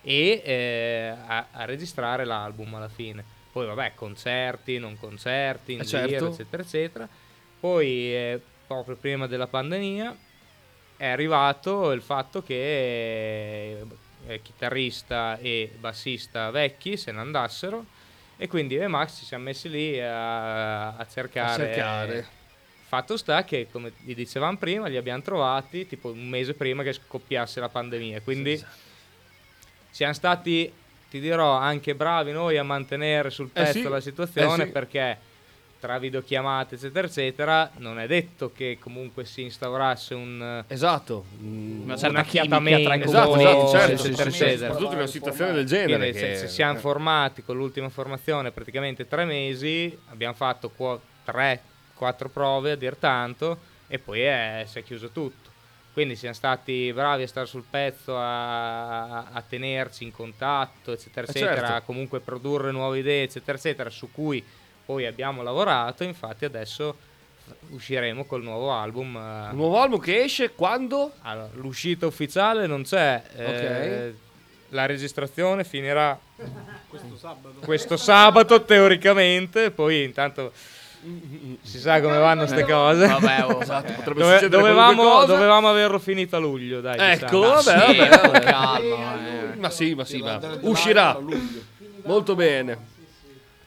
[0.02, 3.24] e eh, a, a registrare l'album alla fine.
[3.50, 6.26] Poi vabbè, concerti, non concerti, in Eh, giro, certo.
[6.34, 7.08] eccetera, eccetera.
[7.62, 10.14] Poi eh, proprio prima della pandemia
[10.98, 13.78] è arrivato il fatto che
[14.28, 17.86] eh, chitarrista e bassista vecchi se ne andassero
[18.38, 21.64] e quindi io e Max ci siamo messi lì a, a cercare.
[21.64, 22.28] A cercare.
[22.88, 26.94] Fatto sta che, come vi dicevamo prima, li abbiamo trovati tipo un mese prima che
[26.94, 28.22] scoppiasse la pandemia.
[28.22, 28.62] Quindi
[29.90, 30.72] siamo stati,
[31.10, 34.72] ti dirò, anche bravi noi a mantenere sul Eh pezzo sì, la situazione eh sì.
[34.72, 35.18] perché
[35.86, 41.26] tra videochiamate eccetera eccetera non è detto che comunque si instaurasse un Esatto.
[41.40, 44.56] Una certa una chimica tra i Esatto, esatto, certo, eccetera, sì, sì, eccetera.
[44.72, 45.98] soprattutto in una situazione del genere.
[46.10, 46.82] Quindi se, che- se siamo eh.
[46.82, 51.62] formati con l'ultima formazione praticamente tre mesi, abbiamo fatto qua- tre,
[51.94, 55.52] quattro prove a dir tanto e poi è- si è chiuso tutto.
[55.94, 61.30] Quindi siamo stati bravi a stare sul pezzo, a, a tenerci in contatto, eccetera, Eh,
[61.30, 61.74] eccetera, certo.
[61.74, 64.44] a comunque produrre nuove idee, eccetera, eccetera, su cui
[64.86, 66.04] poi abbiamo lavorato.
[66.04, 66.96] Infatti adesso
[67.70, 69.16] usciremo col nuovo album.
[69.16, 71.12] eh, Un nuovo album che esce quando?
[71.22, 73.22] allora, l'uscita ufficiale non c'è.
[73.36, 74.16] eh,
[74.70, 76.20] la registrazione finirà
[76.88, 77.60] Questo sabato.
[77.64, 80.52] questo sabato teoricamente, poi intanto
[81.62, 83.06] si sa come vanno queste cose.
[83.08, 83.62] Vabbè, oh.
[83.62, 86.98] Esatto, potrebbe Dove- succedere dovevamo, dovevamo averlo finito a luglio, dai.
[87.14, 87.62] Ecco, diciamo.
[87.62, 88.40] vabbè, Sì, vabbè, vabbè.
[88.44, 89.56] calma, eh.
[89.58, 91.16] Ma sì, ma sì, ma uscirà.
[91.16, 91.62] a luglio.
[92.06, 92.94] Molto bene.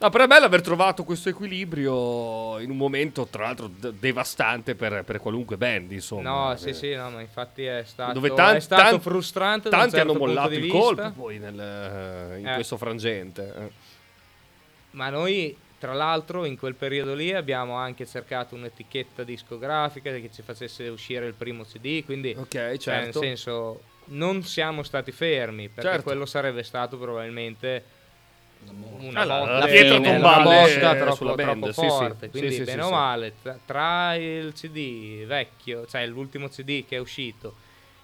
[0.01, 4.77] No, però è bello aver trovato questo equilibrio in un momento, tra l'altro, d- devastante
[4.77, 6.51] per, per qualunque band, insomma.
[6.51, 9.69] No, sì, sì, no, ma infatti è stato, Dove tan- è stato tan- frustrante.
[9.71, 10.79] Tanti certo hanno mollato il vista.
[10.79, 12.55] colpo poi nel- in Eh.
[12.55, 13.55] questo frangente.
[13.59, 13.71] eh.
[14.93, 20.43] Ma noi, tra l'altro, in quel periodo lì abbiamo anche cercato un'etichetta discografica che ci
[20.43, 23.19] facesse uscire il primo CD, quindi Ok, cioè, nel certo.
[23.19, 26.03] senso non siamo stati fermi, perché Certo.
[26.05, 27.97] quello sarebbe stato probabilmente
[29.01, 30.45] una Ah, la- pietra una tombale
[30.75, 32.27] botta troppo, sulla band, troppo sì, forte.
[32.27, 36.85] Sì, Quindi sì, bene sì, o male, tra, tra il CD vecchio, cioè l'ultimo CD
[36.87, 37.55] che è uscito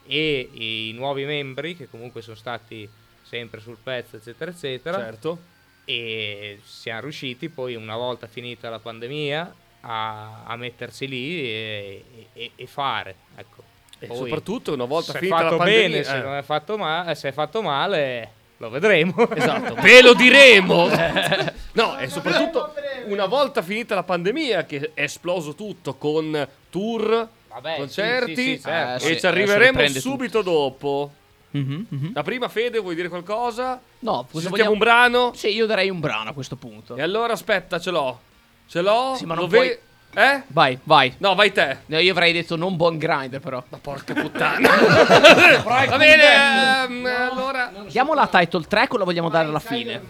[0.06, 2.88] e i nuovi membri che comunque sono stati
[3.22, 5.38] sempre sul pezzo, eccetera, eccetera Certo.
[5.84, 12.50] e siamo riusciti poi una volta finita la pandemia a, a mettersi lì e, e-
[12.54, 13.62] e fare ecco.
[13.98, 15.88] E Poi, soprattutto una volta se finita la pandemia...
[15.88, 16.20] bene se eh.
[16.20, 20.88] non è fatto male se è fatto male lo vedremo Esatto, ve lo diremo.
[21.72, 22.72] no, e soprattutto
[23.06, 28.56] una volta finita la pandemia che è esploso tutto con tour, Vabbè, concerti sì, sì,
[28.56, 29.04] sì, certo.
[29.04, 31.12] e Eh, sì, ci arriveremo subito dopo.
[31.50, 32.10] Mhm, mhm.
[32.14, 33.80] La prima Fede vuoi dire qualcosa?
[34.00, 34.72] No, sentiamo vogliamo...
[34.72, 35.32] un brano?
[35.34, 36.96] Sì, io darei un brano a questo punto.
[36.96, 38.20] E allora aspetta, ce l'ho.
[38.66, 39.14] Ce l'ho?
[39.16, 39.80] Sì, ma non Lo ve-
[40.14, 40.42] Eh?
[40.48, 41.14] Vai, vai.
[41.18, 41.78] No, vai te.
[41.86, 43.62] No, io avrei detto non buon grinder, però.
[43.68, 44.68] Ma porca puttana.
[45.64, 50.00] Va bene, ehm, allora Diamo la title track o la vogliamo dare alla fine?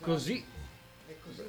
[0.00, 0.44] così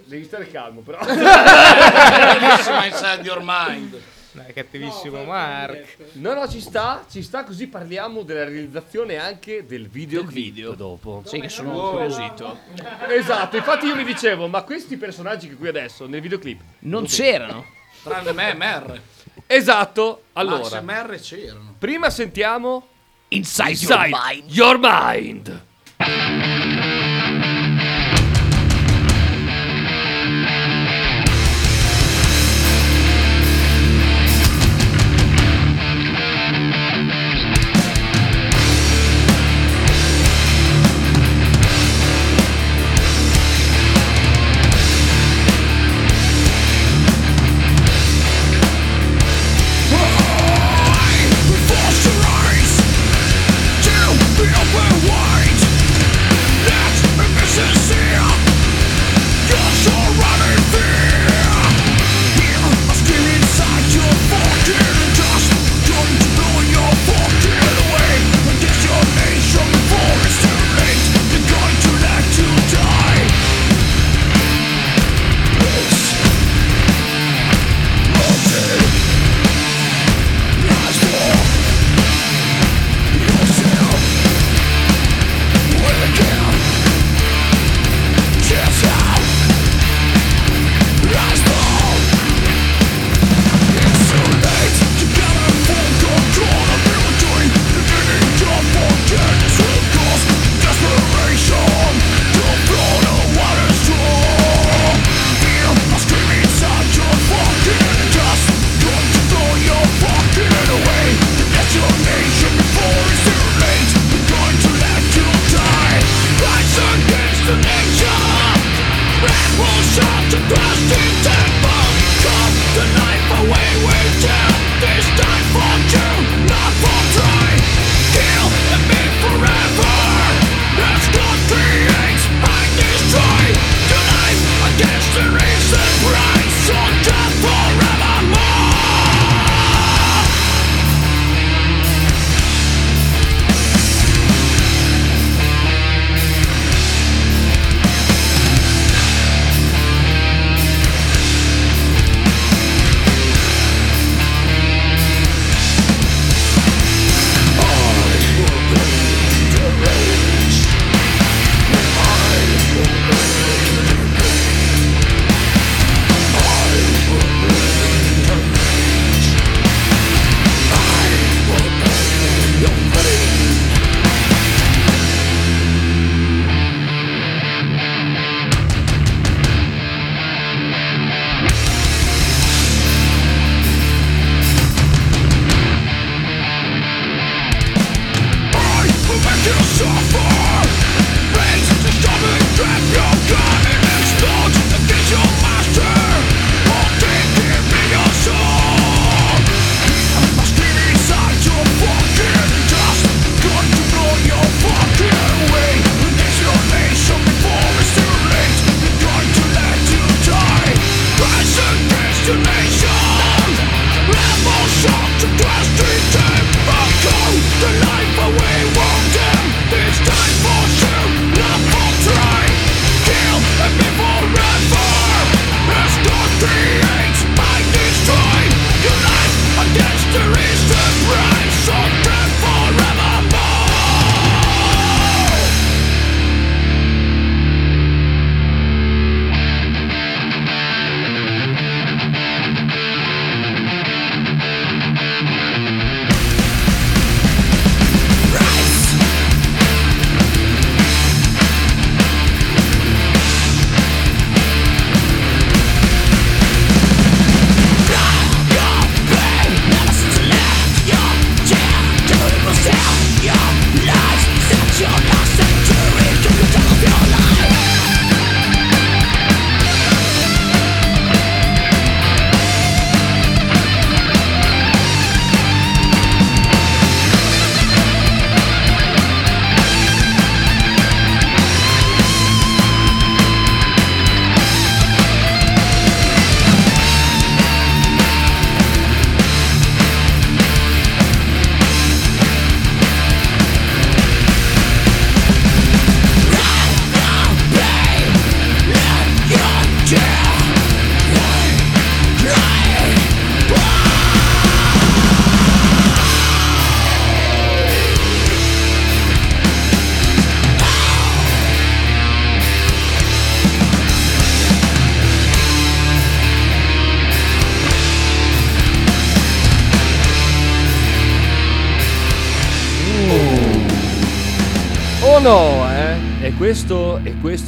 [0.06, 1.00] Devi stare calmo, però.
[1.04, 4.00] Bellissima Inside Your Mind.
[4.34, 9.88] Dai, cattivissimo Mark No, no, ci sta, ci sta, così parliamo della realizzazione anche del
[9.88, 10.74] video, Del video.
[10.74, 11.22] dopo.
[11.26, 12.58] Sì, che sono incuriosito.
[13.10, 17.66] Esatto, infatti io mi dicevo, ma questi personaggi che qui adesso nel videoclip Non c'erano.
[18.04, 19.02] Tranne me, MR.
[19.46, 20.24] Esatto.
[20.34, 20.56] Allora.
[20.78, 21.76] Allora, MR c'erano.
[21.78, 22.88] prima sentiamo
[23.30, 24.52] Inside, Inside your mind.
[24.52, 26.63] Your Mind.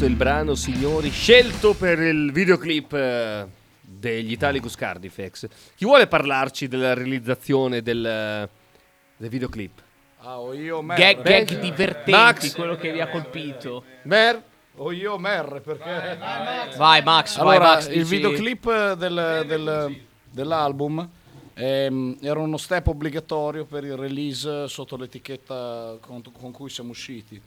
[0.06, 3.46] Questo è il brano, signori, scelto per il videoclip eh,
[3.82, 5.48] degli Italicus Cardifex.
[5.76, 8.48] Chi vuole parlarci della realizzazione del,
[9.18, 9.82] del videoclip?
[10.20, 10.98] Ah, o io Mer.
[10.98, 12.56] Gag, gag divertenti, Max.
[12.56, 13.84] quello che vi ha colpito.
[14.04, 14.42] Mer?
[14.78, 16.18] O io Mer, perché...
[16.78, 17.88] Vai Max, Allora, vai Max.
[17.88, 21.10] il dici- videoclip del- del- dell'album
[21.54, 27.42] ehm, era uno step obbligatorio per il release sotto l'etichetta con, con cui siamo usciti.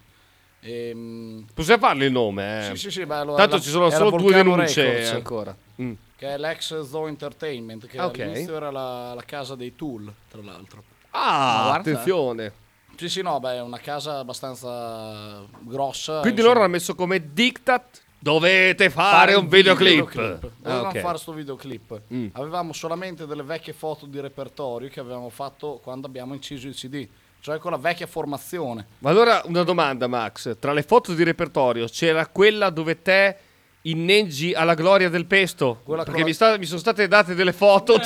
[0.61, 2.77] Ehm, Possiamo farle il nome, eh?
[2.77, 5.11] Sì, sì, sì, beh, allora, Tanto la- ci sono solo due Volcano denunce Records.
[5.13, 5.57] ancora.
[5.81, 5.93] Mm.
[6.17, 8.19] che è l'ex Zoo Entertainment, che Ok.
[8.19, 10.83] all'inizio era la, la casa dei Tool, tra l'altro.
[11.11, 11.79] Ah, guarda.
[11.91, 12.53] attenzione.
[12.97, 16.15] Sì, sì, no, beh, è una casa abbastanza grossa.
[16.21, 16.49] Quindi insomma.
[16.55, 20.13] loro hanno messo come diktat dovete fare, un videoclip.
[20.13, 20.99] Dovevamo Ah, ok.
[20.99, 22.03] fare questo videoclip.
[22.13, 22.27] Mm.
[22.33, 27.07] Avevamo solamente delle vecchie foto di repertorio che avevamo fatto quando abbiamo inciso il CD,
[27.41, 28.87] cioè con la vecchia formazione.
[28.99, 30.57] Ma allora una domanda, Max.
[30.59, 33.37] Tra le foto di repertorio c'era quella dove te
[33.83, 35.81] inneggi alla gloria del pesto?
[35.85, 38.01] Quella Perché mi, sta- mi sono state date delle foto.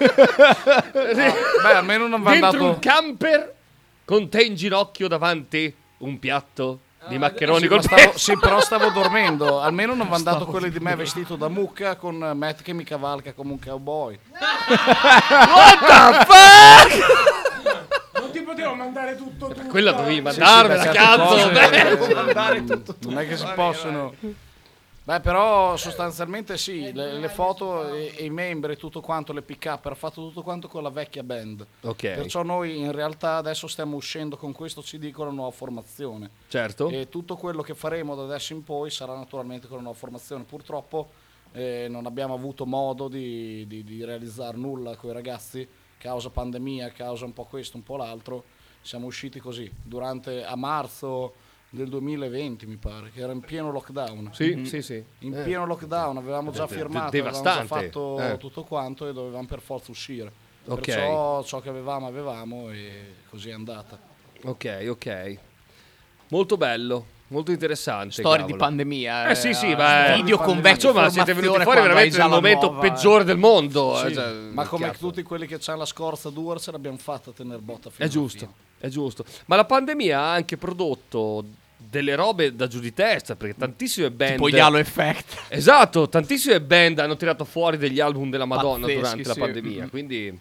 [0.00, 3.54] Beh, almeno non va Dentro un camper
[4.04, 8.18] con te in ginocchio davanti un piatto di maccheroni Sì, col stavo- pesto.
[8.18, 9.60] sì, però stavo dormendo.
[9.60, 13.32] Almeno non vanno dato quelli di me vestito da mucca con Matt che mi cavalca
[13.32, 14.18] come un cowboy.
[15.30, 16.24] Non
[18.30, 19.66] ti potevo mandare tutto tu.
[19.66, 21.22] Quella dovevi Sì, mandarmela, sì, cazzo.
[21.24, 22.14] cose, beh.
[22.14, 24.14] mandare tutto, Non è che si possono.
[25.02, 29.64] Beh, però sostanzialmente sì, le, le foto e, e i membri, tutto quanto, le pick
[29.66, 31.66] up, era fatto tutto quanto con la vecchia band.
[31.80, 36.30] Ok, Perciò noi in realtà adesso stiamo uscendo con questo CD con la nuova formazione.
[36.48, 36.90] certo.
[36.90, 40.44] E tutto quello che faremo da adesso in poi sarà naturalmente con la nuova formazione.
[40.44, 41.10] Purtroppo
[41.52, 45.66] eh, non abbiamo avuto modo di, di- di realizzare nulla con i ragazzi,
[46.00, 48.44] causa pandemia, causa un po' questo, un po' l'altro.
[48.80, 51.34] Siamo usciti così, durante a marzo
[51.68, 54.30] del 2020 mi pare, che era in pieno lockdown.
[54.32, 55.04] Sì, sì, sì.
[55.20, 55.42] In Eh.
[55.44, 57.86] pieno lockdown avevamo già firmato, avevamo già devastante.
[57.86, 58.36] fatto Eh.
[58.38, 60.32] tutto quanto e dovevamo per forza uscire.
[60.64, 60.80] Ok.
[60.80, 63.98] Perciò ciò che avevamo avevamo e così è andata.
[64.44, 65.38] Ok, ok.
[66.28, 68.12] Molto bello, molto interessante.
[68.12, 69.28] Storia di pandemia.
[69.28, 70.70] Eh sì, sì, beh, Video con pandemia.
[70.70, 73.96] vecchia Insomma, siete venuti fuori veramente nel la momento nuova- peggiore del mondo.
[73.96, 74.98] Sì, eh, cioè, ma come cazzo.
[74.98, 78.10] tutti quelli che hanno la scorza dura ce l'abbiamo fatta a tenere botta fino È
[78.10, 78.52] giusto, fine.
[78.78, 79.24] è giusto.
[79.46, 81.44] Ma la pandemia ha anche prodotto
[81.76, 84.32] delle robe da giù di testa, perché tantissime band...
[84.32, 85.44] Tipo gli Halo Effect.
[85.48, 89.40] Esatto, tantissime band hanno tirato fuori degli album della Madonna Pazzeschi, durante la sì.
[89.40, 89.88] pandemia, Mm.
[89.88, 90.38] quindi...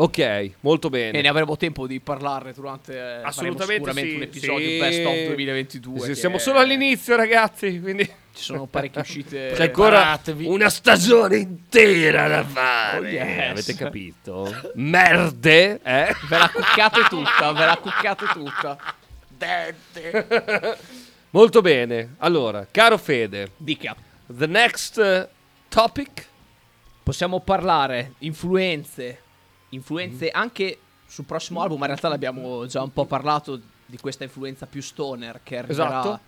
[0.00, 1.18] Ok, molto bene.
[1.18, 2.94] E ne avremo tempo di parlarne durante.
[2.94, 4.78] eh, Assolutamente sicuramente sì, un episodio sì.
[4.78, 6.00] Best of 2022.
[6.00, 8.04] Sì, siamo solo all'inizio, ragazzi, quindi...
[8.32, 9.52] Ci sono parecchie uscite.
[9.54, 10.46] C'è ancora Preparatevi.
[10.46, 12.98] una stagione intera da fare.
[12.98, 13.50] Oh, yes.
[13.50, 14.70] Avete capito?
[14.76, 16.14] Merde, eh?
[16.28, 18.78] Ve la cuccate tutta, ve la cuccate tutta.
[21.30, 22.14] Molto bene.
[22.18, 23.94] Allora, caro Fede, Dica.
[24.34, 25.28] the next eh,
[25.68, 26.26] topic.
[27.02, 29.18] Possiamo parlare influenze,
[29.70, 30.40] influenze Mm.
[30.40, 34.66] anche sul prossimo album, ma in realtà l'abbiamo già un po' parlato di questa influenza
[34.66, 36.20] più stoner che arriverà Esatto.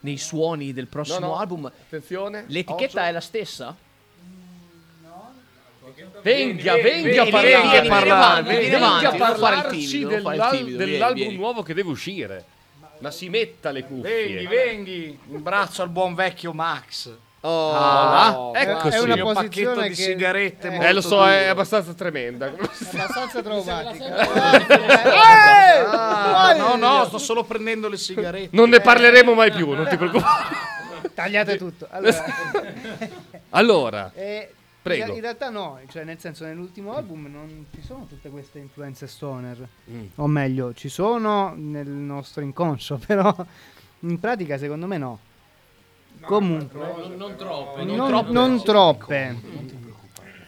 [0.00, 1.36] nei suoni del prossimo No, no.
[1.38, 1.66] album.
[1.66, 2.44] Attenzione.
[2.48, 3.00] L'etichetta Occhio.
[3.00, 3.76] è la stessa?
[6.22, 8.42] Venga, venga a vieni, parlare.
[8.42, 11.36] vieni, vieni Venga a non fare il parlarci timido, dell'al- timido, dell'album vieni.
[11.36, 12.44] nuovo che deve uscire.
[12.98, 14.26] Ma si metta le cuffie.
[14.26, 17.10] Venghi, venghi, in braccio al buon vecchio Max.
[17.48, 20.68] Oh, Ah, ecco è una posizione di che- sigarette.
[20.68, 21.50] Eh, Eh, lo so, è duro.
[21.52, 22.46] abbastanza tremenda.
[22.46, 24.16] abbastanza traumatica.
[25.92, 28.48] Ah, no, no, sto solo prendendo le sigarette.
[28.56, 30.54] Non ne parleremo mai più, non ti preoccupare.
[31.14, 31.86] Tagliate tutto.
[31.90, 32.24] Allora,
[33.50, 34.50] Allora, eh,
[34.82, 35.06] Prego.
[35.10, 39.06] In, in realtà no, cioè nel senso nell'ultimo album non ci sono tutte queste influenze
[39.08, 39.56] stoner.
[39.90, 40.04] Mm.
[40.16, 43.34] O meglio, ci sono nel nostro inconscio, però
[44.00, 45.18] in pratica secondo me no.
[46.26, 47.84] Comunque, Non, non troppe.
[47.84, 49.36] non, non troppe.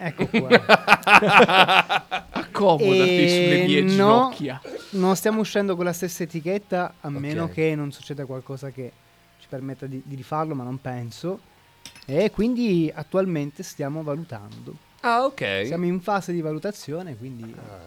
[0.00, 0.48] Ecco qua.
[2.30, 4.60] Accomodati sulle mie E no, ginocchia.
[4.90, 7.52] non stiamo uscendo con la stessa etichetta a meno Ok.
[7.52, 8.92] che non succeda qualcosa che
[9.40, 11.40] ci permetta di, di rifarlo, ma non penso.
[12.06, 14.74] E quindi attualmente stiamo valutando.
[15.00, 15.62] ah, ok.
[15.66, 17.42] Siamo in fase di valutazione, quindi...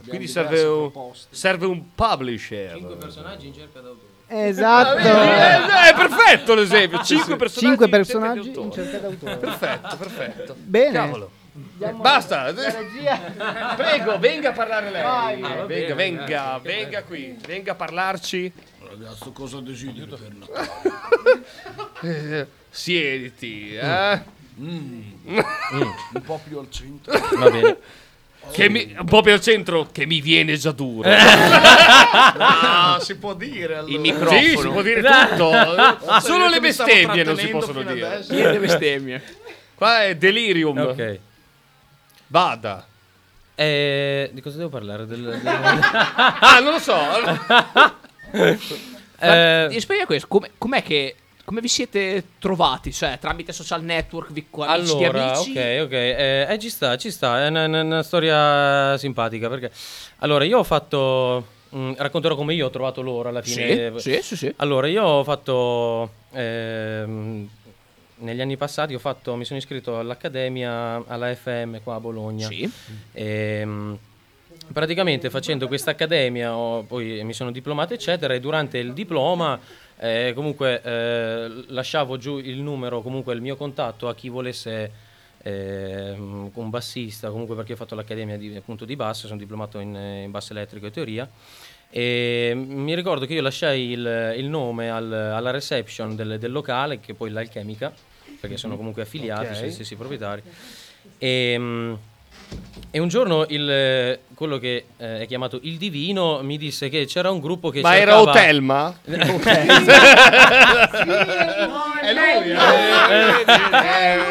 [0.08, 0.92] Quindi diverse serve un,
[1.30, 2.76] serve un publisher.
[2.76, 4.11] Cinque personaggi in cerca d'autore.
[4.34, 4.98] Esatto!
[4.98, 7.04] Eh, è perfetto l'esempio.
[7.04, 7.68] Cinque personaggi.
[7.68, 9.38] Cinque personaggi in cerca d'autore.
[9.38, 10.56] Perfetto, perfetto.
[10.58, 10.92] Bene.
[10.94, 11.32] Cavolo.
[12.00, 12.54] Basta.
[13.76, 15.02] Prego, venga a parlare lei.
[15.04, 15.42] Vai.
[15.42, 16.76] venga, bene, venga, grazie.
[16.76, 17.38] venga qui.
[17.46, 18.54] Venga a parlarci.
[18.88, 21.46] Ragazzo, cosa desideri per Natale?
[22.04, 24.22] Eh, siediti, eh.
[24.56, 27.12] Un po' più al centro.
[27.38, 27.78] Va bene.
[28.52, 31.08] Che mi, un po' più al centro, che mi viene già duro.
[31.10, 33.92] Ah, si può dire allora.
[33.94, 34.39] Il microfono.
[34.39, 35.52] Sì, si può dire tutto.
[36.22, 38.26] Solo le bestemmie non si possono dire.
[38.30, 39.24] Niente bestemmie.
[39.76, 40.78] Qua è delirium.
[40.78, 41.20] Ok.
[42.28, 42.86] Vada.
[43.56, 45.06] Eh, di cosa devo parlare?
[45.06, 46.98] Del, del- Ah, non lo so.
[49.24, 51.16] Eh, Mi spiega questo, come, com'è che...
[51.52, 52.93] Come vi siete trovati?
[52.93, 55.52] Cioè, tramite social network, vi amici di Allora, amici?
[55.52, 59.70] ok, ok, eh, eh, ci sta, ci sta, è una, una- storia simpatica perché...
[60.20, 61.45] Allora, io ho fatto...
[61.76, 63.91] mm, racconterò come io ho trovato loro alla fine.
[63.97, 64.54] Sì, sì, sì, sì.
[64.56, 66.10] Allora, io ho fatto...
[66.32, 67.49] ehm,
[68.20, 72.47] negli anni passati ho fatto, mi sono iscritto all'Accademia, alla FM qua a Bologna.
[72.47, 72.72] Sì.
[73.12, 73.99] Ehm,
[74.72, 76.52] praticamente facendo questa accademia
[76.88, 79.60] poi mi sono diplomato eccetera e durante il diploma
[80.04, 84.91] eh, comunque eh, lasciavo giù il numero comunque il mio contatto a chi volesse
[85.43, 89.95] ehm, un bassista comunque perché ho fatto l'accademia di, appunto di basso sono diplomato in,
[89.95, 91.30] eh, in basso elettrico e teoria.
[91.93, 96.99] E mi ricordo che io lasciai il, il nome al- alla reception del, del locale
[96.99, 97.93] che poi l'Alchemica
[98.39, 99.56] perché sono comunque affiliati Ok.
[99.56, 100.41] sono gli stessi proprietari.
[101.20, 101.93] E, mm,
[102.93, 107.32] e un giorno il, quello che eh, è chiamato il Divino mi disse che c'era
[107.32, 108.32] un gruppo che Ma era cercava...
[108.32, 108.99] Otelma?
[112.02, 112.14] È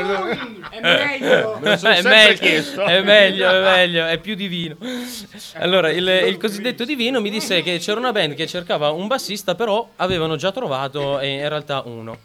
[0.03, 0.39] lui,
[0.71, 1.59] È meglio.
[1.61, 4.77] Me lo sono è, meglio, è meglio, è meglio, è più divino.
[5.55, 9.55] Allora, il, il cosiddetto divino mi disse che c'era una band che cercava un bassista,
[9.55, 12.19] però avevano già trovato eh, in realtà uno.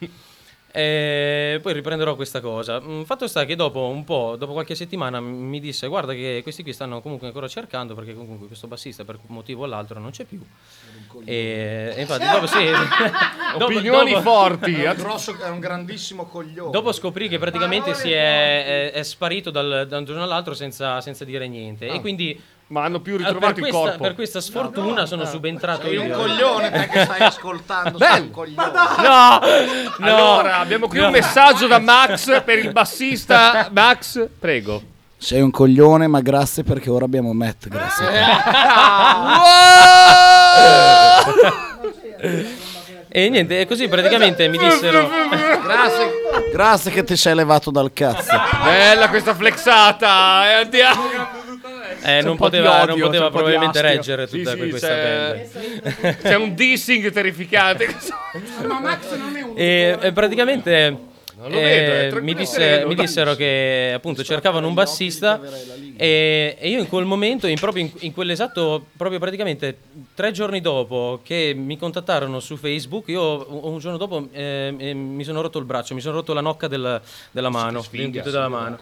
[0.77, 2.81] E poi riprenderò questa cosa.
[2.81, 6.63] Mm, Fatto sta che dopo un po', dopo qualche settimana, mi disse: Guarda, che questi
[6.63, 10.11] qui stanno comunque ancora cercando perché comunque questo bassista per un motivo o l'altro non
[10.11, 10.41] c'è più.
[11.23, 12.65] E, e infatti, dopo sì.
[13.57, 14.73] dopo- Opinioni dopo- forti.
[14.73, 16.71] È un, grosso, è un grandissimo coglione.
[16.71, 20.99] Dopo scoprì che praticamente si è, è- è sparito dal, da un giorno all'altro senza,
[20.99, 21.87] senza dire niente.
[21.87, 24.03] E quindi Ma hanno più eh, per ritrovato il questa, corpo.
[24.03, 26.17] per questa sfortuna sono subentrato Sei un io.
[26.17, 27.99] coglione te che stai ascoltando.
[27.99, 28.71] Sei un coglione.
[28.73, 29.39] No,
[29.99, 30.05] no.
[30.05, 33.69] Allora, abbiamo qui un messaggio da Max per il bassista.
[33.71, 34.81] Max, prego.
[35.17, 37.67] Sei un coglione, ma grazie perché ora abbiamo Matt.
[37.67, 38.05] Grazie.
[43.07, 45.07] E niente, e così praticamente mi dissero.
[45.63, 46.11] grazie,
[46.51, 48.35] grazie che ti sei levato dal cazzo.
[48.63, 50.49] Bella questa flexata.
[50.49, 51.34] E andiamo.
[52.05, 56.17] Eh, non poteva, odio, non poteva probabilmente reggere Sì, tutta sì, questa c'è- band.
[56.21, 57.87] C'è un dissing terrificante.
[58.67, 60.97] Ma Max non è un E, e praticamente
[61.37, 62.87] lo vedo, eh, mi, disse- sereno.
[62.87, 65.41] mi dissero che appunto cercavano un bassista
[65.97, 69.77] e, e io in quel momento, in, proprio in, in quell'esatto, proprio praticamente
[70.13, 75.23] tre giorni dopo che mi contattarono su Facebook, io un giorno dopo eh, eh, mi
[75.25, 77.01] sono rotto il braccio, mi sono rotto la nocca del-
[77.31, 78.79] della mano, dito della mano.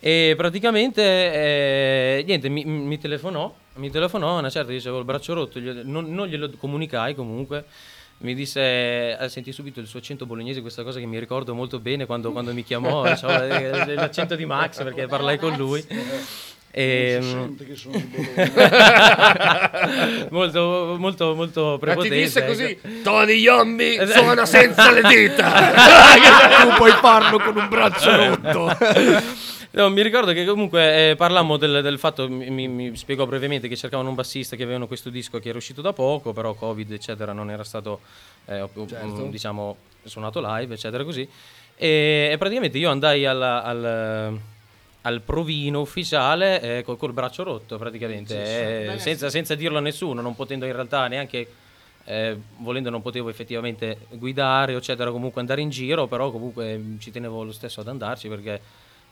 [0.00, 5.58] E praticamente eh, niente, mi, mi telefonò, mi telefonò, una certa dicevo il braccio rotto,
[5.58, 7.64] gli- non, non glielo comunicai comunque.
[8.20, 11.78] Mi disse, eh, senti subito il suo accento bolognese, questa cosa che mi ricordo molto
[11.78, 15.84] bene quando, quando mi chiamò, c'avevo, eh, l'accento di Max perché parlai con lui.
[16.80, 19.70] E, Sente che sono di Bologna.
[20.30, 22.16] molto, molto, molto Ma ti prepotente.
[22.16, 22.48] disse ecco.
[22.52, 25.50] così: Tony Yombi suona senza le dita.
[26.62, 28.76] tu puoi farlo con un braccio rotto.
[29.72, 33.74] No, mi ricordo che comunque eh, parlammo del, del fatto, mi, mi- spiegò brevemente che
[33.76, 37.32] cercavano un bassista che avevano questo disco che era uscito da poco, però Covid eccetera
[37.32, 38.00] non era stato,
[38.46, 39.26] eh, Certo.
[39.30, 41.28] diciamo, suonato live eccetera così.
[41.76, 44.38] E, e praticamente io andai alla- al,
[45.02, 50.20] al provino ufficiale eh, col, col braccio rotto praticamente, eh, senza, senza dirlo a nessuno,
[50.20, 51.46] non potendo in realtà neanche...
[52.04, 57.10] eh, volendo non potevo effettivamente guidare eccetera comunque andare in giro però comunque mh, ci
[57.10, 58.60] tenevo lo stesso ad andarci perché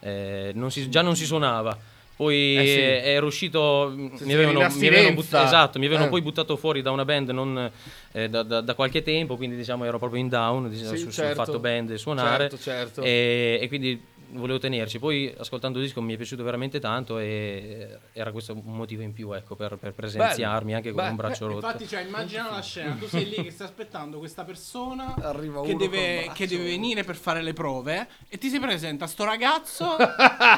[0.01, 1.77] eh, non si- già non si suonava
[2.17, 2.79] poi Eh sì.
[2.81, 6.57] eh, ero uscito mh, Se mi avevano, mi avevano but- esatto, mi avevano poi buttato
[6.57, 7.71] fuori da una band non,
[8.13, 11.23] da, da- da qualche tempo quindi diciamo ero proprio in down diciamo, Sì, sul, sul
[11.25, 11.45] certo.
[11.45, 13.03] fatto band e suonare Certo, certo.
[13.03, 14.03] E, e quindi
[14.37, 18.75] volevo tenerci poi ascoltando il disco mi è piaciuto veramente tanto e era questo un
[18.77, 21.11] motivo in più ecco per, per presenziarmi anche con Bello.
[21.11, 24.45] un braccio rotto Infatti, cioè, immagina la scena: tu sei lì che stai aspettando questa
[24.45, 26.47] persona Arriva che uno deve, che braccio.
[26.47, 29.97] deve venire per fare le prove e ti si presenta sto ragazzo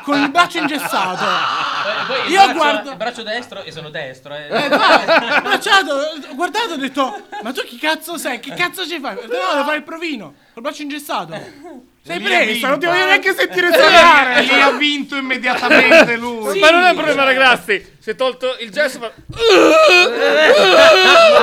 [0.03, 1.24] con il braccio ingessato.
[2.07, 4.47] Poi Io guardo- il braccio destro e sono destro eh.
[4.47, 5.93] Eh, guarda, abbracciato,
[6.31, 8.41] ho guardato e ho detto: Ma tu chi cazzo sei?
[8.41, 9.14] Che cazzo ci fai?
[9.14, 11.88] No, devo fare il provino col braccio ingessato.
[12.05, 14.42] Sei preso, non ti voglio neanche sentire suonare.
[14.42, 16.59] Lì ha vinto immediatamente lui.
[16.59, 17.96] Ma non è un problema, ragazzi.
[17.99, 18.99] Si è tolto il gesso.
[18.99, 19.11] Ma...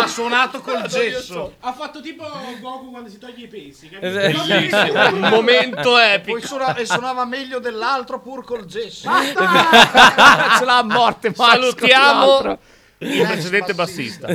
[0.01, 1.55] Ha suonato col gesso.
[1.59, 2.23] Ha fatto tipo
[2.59, 3.89] Goku quando si toglie i pesi.
[3.99, 5.07] Bellissimo.
[5.13, 6.37] Un momento epico.
[6.37, 9.09] Poi suona- e suonava meglio dell'altro pur col gesso.
[9.23, 12.59] Ce l'ha a morte, Max, Salutiamo.
[12.99, 14.27] Il precedente bassista.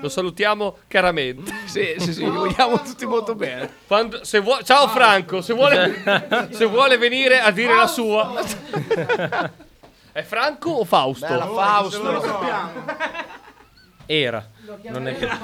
[0.00, 1.52] Lo salutiamo caramente.
[1.68, 3.70] Sì, sì, sì, li vogliamo tutti molto bene.
[3.86, 6.02] Quando- se vuo- ciao Franco, se vuole,
[6.50, 8.32] se vuole venire a dire la sua.
[10.10, 11.26] È Franco o Fausto?
[11.26, 12.40] Bella Fausto.
[14.06, 14.48] Era.
[14.90, 15.26] Non è che...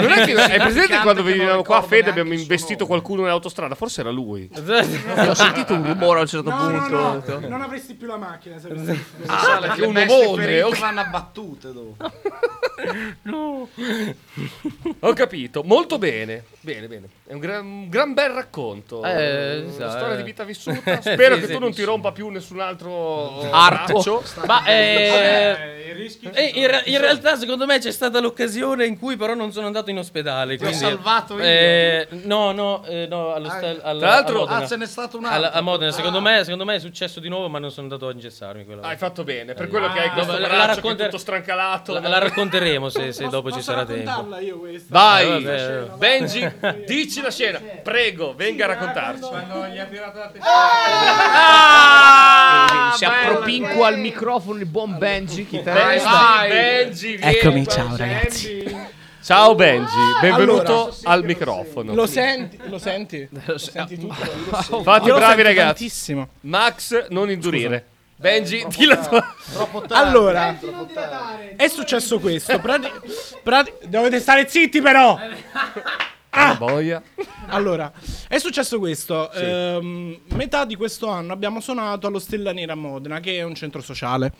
[0.00, 3.74] Non è che è presente quando venivamo qua a Fede abbiamo investito qualcuno nell'autostrada?
[3.74, 4.48] Forse era lui.
[4.54, 7.38] Ho sentito un rumore a un certo No, no, punto.
[7.40, 10.78] no, non avresti più la macchina se avessi Ah, che un ferite ok.
[10.78, 11.96] vanno abbattute dopo.
[15.00, 16.44] Ho capito, molto bene.
[16.60, 17.08] Bene, bene.
[17.26, 19.04] È un gran, un gran bel racconto.
[19.04, 20.16] Eh, Una sa, storia eh.
[20.18, 21.00] di vita vissuta.
[21.00, 21.52] Spero Sì, che sì.
[21.52, 23.92] tu non ti rompa più nessun altro Arto.
[23.92, 24.22] braccio.
[24.46, 25.92] Ma eh,
[26.32, 29.66] eh, in, re- in realtà secondo me c'è stata l'occasione in cui però non sono
[29.66, 30.56] andato in ospedale.
[30.56, 31.42] Ti ho Quindi, salvato io.
[31.44, 34.64] eh, no, no, eh, no, allo stel- al- Tra l'altro- a Modena.
[34.64, 35.58] Ah, ce n'è stato un Alla- altro.
[35.58, 38.12] a Modena, secondo, me, secondo me è successo di nuovo, ma non sono andato a
[38.12, 38.64] ingessarmi.
[38.64, 39.06] quella Hai volta.
[39.06, 41.92] fatto bene, per quello che hai questo la- la braccio che è racconter- tutto strancalato.
[41.94, 44.36] La, la racconteremo se, se dopo ci sarà tempo.
[44.40, 44.86] io questa.
[44.88, 45.96] Vai, Eh, vabbè.
[45.96, 46.50] Benji,
[46.86, 47.60] dici la scena.
[47.82, 49.20] Prego, venga a raccontarci.
[49.20, 50.48] Quando gli ha tirato la testa.
[52.92, 55.46] Eh, si appropinqua al microfono il buon Benji.
[56.48, 58.98] Benji, Eccomi, qua, ciao, ragazzi.
[59.22, 59.90] Ciao Benji,
[60.20, 61.94] benvenuto Allora, al microfono.
[61.94, 62.58] Lo senti?
[62.68, 63.28] Lo senti?
[63.44, 64.82] Lo senti tutto?
[64.82, 65.66] Fate Io lo bravi sento ragazzi.
[65.66, 66.28] tantissimo.
[66.40, 67.84] Max, non indurire.
[68.16, 69.34] Benji, di la tua.
[69.90, 70.58] Allora,
[71.56, 72.58] è successo questo.
[72.58, 72.90] prati-
[73.42, 75.18] prati- dovete stare zitti, però.
[76.30, 76.54] Ah.
[76.54, 77.02] Boia.
[77.46, 77.92] Allora,
[78.28, 79.30] è successo questo.
[79.32, 83.54] ehm, metà di questo anno abbiamo suonato allo Stella Nera a Modena, che è un
[83.54, 84.32] centro sociale.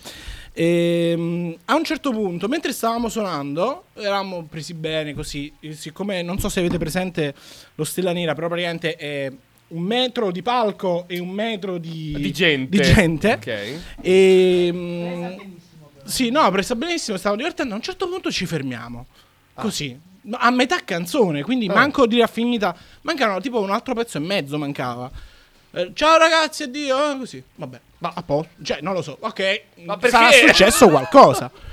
[0.53, 5.53] Ehm, a un certo punto, mentre stavamo suonando, eravamo presi bene così.
[5.61, 7.35] e Siccome non so se avete presente
[7.75, 9.33] lo Stella Nera, però praticamente è
[9.69, 12.77] un metro di palco e un metro di, Di gente.
[12.77, 13.33] di gente.
[13.33, 13.81] Ok.
[14.01, 15.27] E, mm,
[16.05, 17.75] sì, no, presa benissimo, stavo divertendo.
[17.75, 19.07] A un certo punto ci fermiamo.
[19.55, 20.09] Così.
[20.33, 22.75] A metà canzone, quindi manco di raffinita.
[23.03, 25.11] Mancavano tipo un altro pezzo e mezzo mancava.
[25.73, 27.13] Eh, ciao ragazzi, addio.
[27.13, 27.43] eh, così.
[27.55, 27.81] Vabbè.
[27.99, 28.51] Ma a posto.
[28.63, 29.17] Cioè, non lo so.
[29.21, 29.63] Ok.
[29.85, 30.49] Ma Sarà perché?
[30.49, 31.51] successo qualcosa.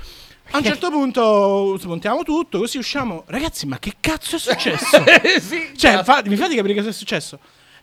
[0.50, 3.24] A un certo punto smontiamo tutto, così usciamo.
[3.26, 5.04] Ragazzi, ma che cazzo è successo?
[5.40, 7.38] sì, Cioè, fa- mi fate capire cosa è successo?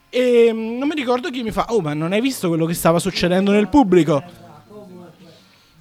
[0.09, 1.67] E mm, non mi ricordo chi mi fa.
[1.69, 4.23] Oh, ma non hai visto quello che stava succedendo nel pubblico?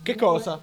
[0.03, 0.61] Che cosa?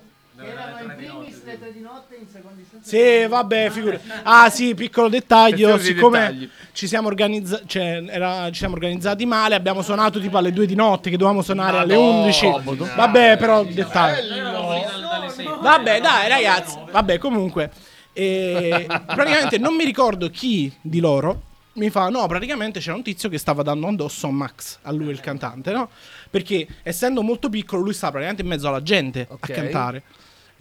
[2.82, 4.00] Sì, vabbè, figura.
[4.24, 5.78] Ah, sì, piccolo dettaglio.
[5.78, 10.66] Siccome ci siamo, organizza- cioè, era- ci siamo organizzati male, abbiamo suonato tipo alle 2
[10.66, 12.48] di notte, che dovevamo suonare alle 11.
[12.96, 15.60] Vabbè, però dettaglio.
[15.62, 16.78] Vabbè, dai, ragazzi.
[16.92, 17.72] Vabbè, comunque.
[18.14, 21.44] E praticamente non mi ricordo chi di loro
[21.76, 25.08] mi fa no praticamente c'era un tizio che stava dando addosso a Max a lui
[25.12, 25.88] il cantante no
[26.30, 29.50] perché essendo molto piccolo lui stava praticamente in mezzo alla gente Ok.
[29.50, 30.04] a cantare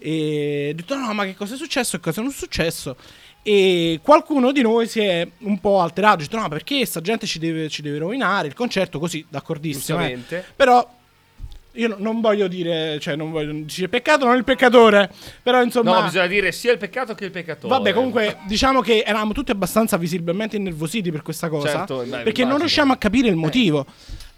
[0.03, 2.97] e ho detto no ma che cosa è successo e cosa non è successo
[3.43, 7.27] e qualcuno di noi si è un po' alterato ha detto no perché sta gente
[7.27, 10.19] ci deve, ci deve rovinare il concerto così d'accordissimo eh.
[10.57, 10.99] Però
[11.75, 15.11] io no- non voglio dire cioè non voglio dice peccato non il peccatore
[15.43, 17.73] però insomma No, bisogna dire sia il peccato che il peccatore.
[17.73, 21.69] Vabbè, comunque, diciamo che eravamo tutti abbastanza visibilmente innervositi per questa cosa.
[21.69, 23.87] Certo, beh, perché non riusciamo a capire il motivo.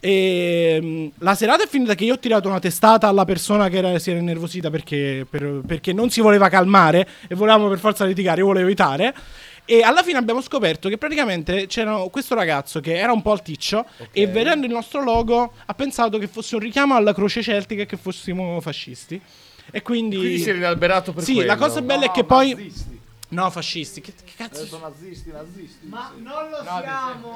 [0.04, 3.76] E, mh, la serata è finita che io ho tirato una testata alla persona che
[3.76, 8.04] era- si era innervosita perché, per- perché non si voleva calmare e volevamo per forza
[8.04, 9.14] litigare, io volevo evitare.
[9.64, 13.86] E alla fine abbiamo scoperto che praticamente c'era questo ragazzo che era un po' alticcio
[14.10, 17.86] e vedendo il nostro logo ha pensato che fosse un richiamo alla croce celtica e
[17.86, 19.20] che fossimo fascisti.
[19.70, 20.16] E quindi...
[20.16, 21.46] Quindi si era inalberato per Sì, quello.
[21.46, 22.72] la cosa bella è che poi...
[23.32, 24.02] No, fascisti.
[24.02, 24.66] Che, che cazzo?
[24.66, 25.88] Sono nazisti, nazisti.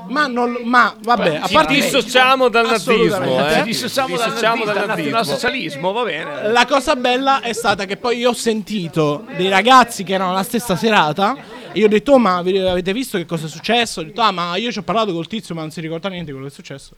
[0.08, 0.58] Ma non.
[0.64, 1.72] Ma vabbè, a Ci parte.
[1.74, 3.52] dissociamo dal nazismo, Assolutamente.
[3.52, 3.56] eh.
[3.58, 5.10] Ci dissociamo dal, Dissociamo nazismo, dal dal nazismo.
[5.16, 6.48] nazionalsocialismo, va bene.
[6.52, 10.42] La cosa bella è stata che poi io ho sentito dei ragazzi che erano alla
[10.42, 11.34] stessa serata.
[11.72, 14.00] E io ho detto, "Oh, ma avete visto che cosa è successo?
[14.00, 16.26] Ho detto, ah, ma io ci ho parlato col tizio, ma non si ricorda niente
[16.26, 16.94] di quello che è successo.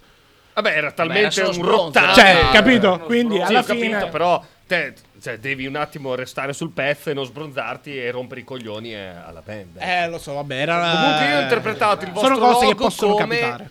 [0.54, 1.76] Vabbè, era talmente solo un sbronzo.
[2.00, 2.14] rottame.
[2.14, 2.98] Cioè, capito?
[3.04, 4.06] Quindi Sì, alla ho capito, fine.
[4.08, 8.44] però te cioè, devi un attimo restare sul pezzo e non sbronzarti e rompere i
[8.44, 9.76] coglioni eh, alla band.
[9.78, 10.92] Eh, lo so, vabbè, era.
[10.94, 13.70] Comunque io ho interpretato il vostro Sono cose che possono come capitare.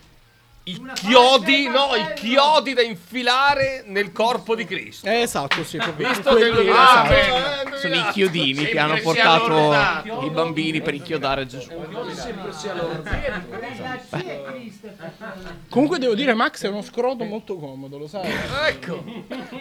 [0.68, 5.07] I chiodi, no, i chiodi da infilare nel corpo di Cristo.
[5.07, 7.13] Eh, esatto, sì, proprio Visto che lui esatto.
[7.13, 11.70] eh, Sono i chiodini che hanno portato i bambini per inchiodare Gesù.
[15.70, 18.30] Comunque devo dire, Max è uno scroto molto comodo, lo sai?
[18.68, 19.01] Ecco.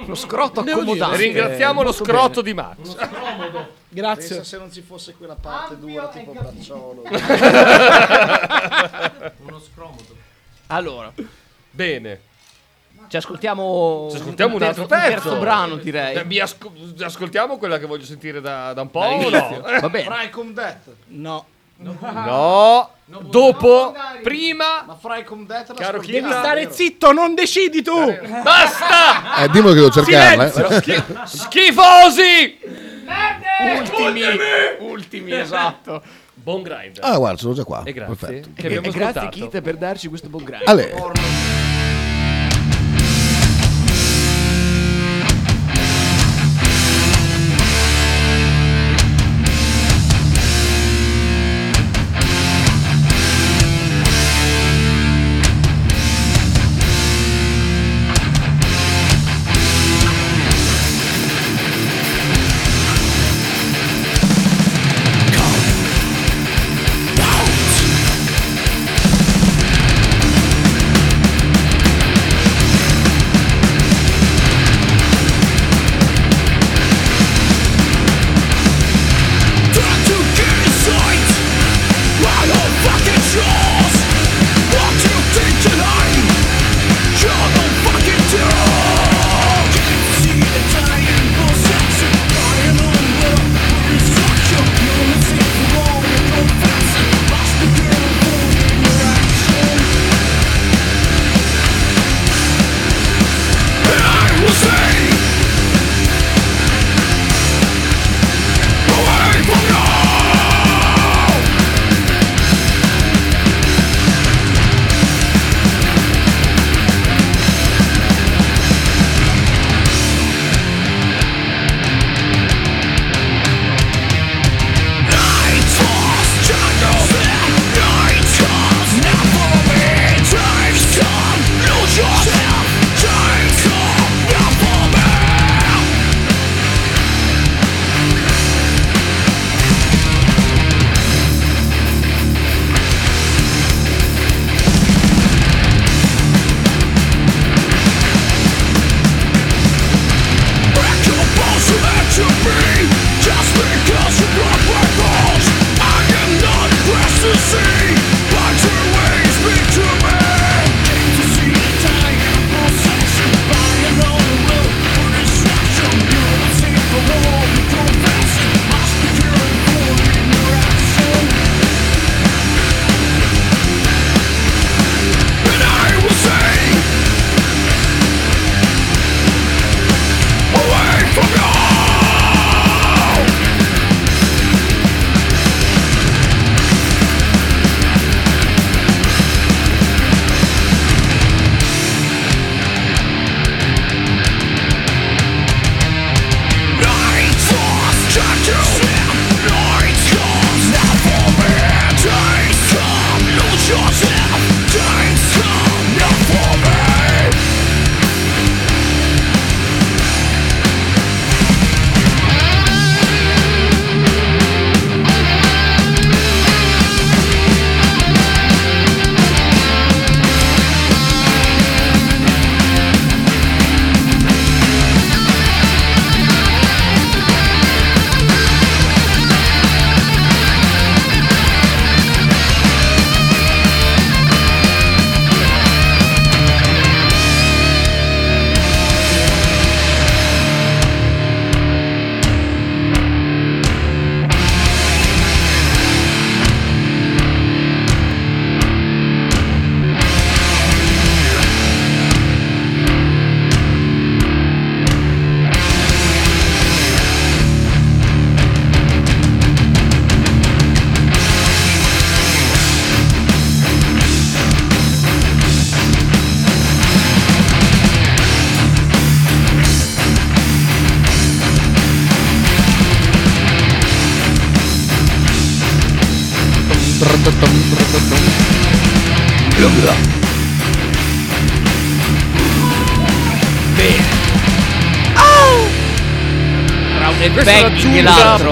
[0.07, 1.19] Lo dire, accomodante.
[1.19, 2.97] Ringraziamo lo Molto scrotto di Max.
[3.89, 4.29] Grazie.
[4.29, 7.03] Pensa se non ci fosse quella parte dura tipo bracciolo.
[10.69, 11.13] Allora,
[11.71, 12.21] Bene.
[13.09, 15.23] ci ascoltiamo, Ci ascoltiamo un altro terzo, pezzo.
[15.23, 16.17] terzo brano, direi.
[16.17, 19.61] Eh, mi asco- ascoltiamo quella che voglio sentire da, da un po' o no?
[19.81, 20.05] Va bene.
[20.13, 20.87] Fry com Death.
[21.09, 21.47] No.
[21.79, 22.91] No.
[23.05, 26.73] Dopo, prima, Ma Fry com Death la Caro ascoltiamo, Devi stare vero?
[26.73, 28.19] zitto, non decidi tu.
[28.43, 29.37] basta!
[29.45, 30.47] Eh, dimmi che devo cercarla.
[30.47, 30.81] eh.
[30.81, 32.59] Schi- schifosi!
[33.79, 34.23] Ultimi,
[34.81, 36.03] ultimi, esatto.
[36.43, 36.99] Buon grind.
[37.01, 37.83] Ah, guarda, sono già qua.
[37.85, 38.15] E grazie.
[38.15, 38.49] Perfetto.
[38.55, 39.29] Che abbiamo E grazie.
[39.31, 40.63] Kit per darci questo buon grind.
[40.67, 41.56] Ale.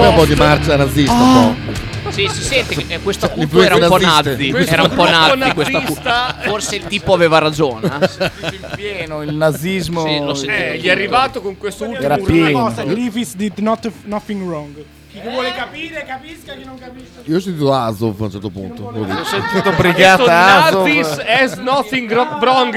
[0.05, 2.11] Poi un po' di marcia nazista, un po'.
[2.11, 4.51] Sì, si sente che eh, questo culto L'influenza era un po' nazi.
[4.51, 6.35] Questo Era un po' nazi questa nazista.
[6.35, 6.51] culto.
[6.51, 7.91] Forse il tipo aveva ragione.
[8.21, 8.61] eh.
[8.77, 10.05] Pieno il nazismo.
[10.07, 10.53] Sì, lo.
[10.53, 12.27] Eh, gli è arrivato con questo ultimo Era urlo.
[12.27, 12.61] pieno.
[12.65, 14.85] Cosa, Griffiths did not, nothing wrong.
[15.11, 17.09] Chi vuole capire, capisca, chi non capisce.
[17.25, 18.83] Io ho sentito Azov a un certo punto.
[18.85, 21.25] Ho sentito Questo Brigata Nazis Azov.
[21.27, 22.75] has nothing wrong.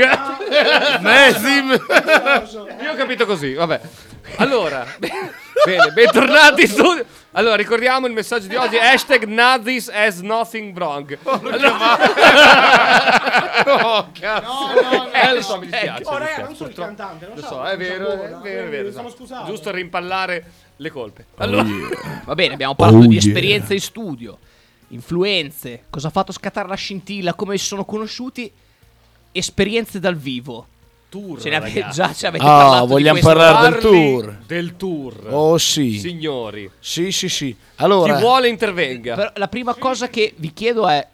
[1.01, 1.71] Nesim.
[2.81, 3.81] Io ho capito così, vabbè.
[4.37, 4.85] Allora,
[5.65, 7.05] bene, bentornati in studio.
[7.31, 11.17] Allora, ricordiamo il messaggio di oggi, hashtag Nazis has nothing wrong.
[13.69, 15.11] Oh, cazzo.
[15.11, 16.03] Eh, lo so, mi dispiace.
[16.05, 16.81] Oh, mi raga, dispiace, non sono il purtroppo.
[16.95, 17.63] cantante, lo, Lo so.
[17.65, 18.87] è vero, è vero, è vero.
[18.87, 19.45] Mi sono scusato.
[19.47, 21.25] Giusto rimpallare le colpe.
[21.37, 21.65] Allora,
[22.25, 23.19] Va bene, abbiamo parlato Oh, di yeah.
[23.25, 24.37] esperienze in studio,
[24.89, 28.51] influenze, cosa ha fatto scattare la scintilla, come si sono conosciuti,
[29.31, 30.67] esperienze dal vivo.
[31.09, 34.37] Tour, Ce ne avete già ci avete Ah, vogliamo parlare del tour.
[34.45, 35.27] Del tour.
[35.29, 35.97] Oh sì.
[35.99, 37.55] Signori, Sì, sì, sì.
[37.55, 39.15] chi Allora, vuole intervenga.
[39.15, 41.05] Però la prima cosa che vi chiedo è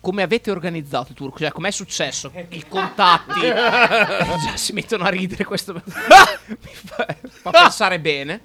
[0.00, 1.32] come avete organizzato il tour?
[1.36, 2.32] Cioè, com'è successo?
[2.48, 5.44] I contatti già si mettono a ridere.
[5.44, 8.40] Questo mi fa, fa pensare bene.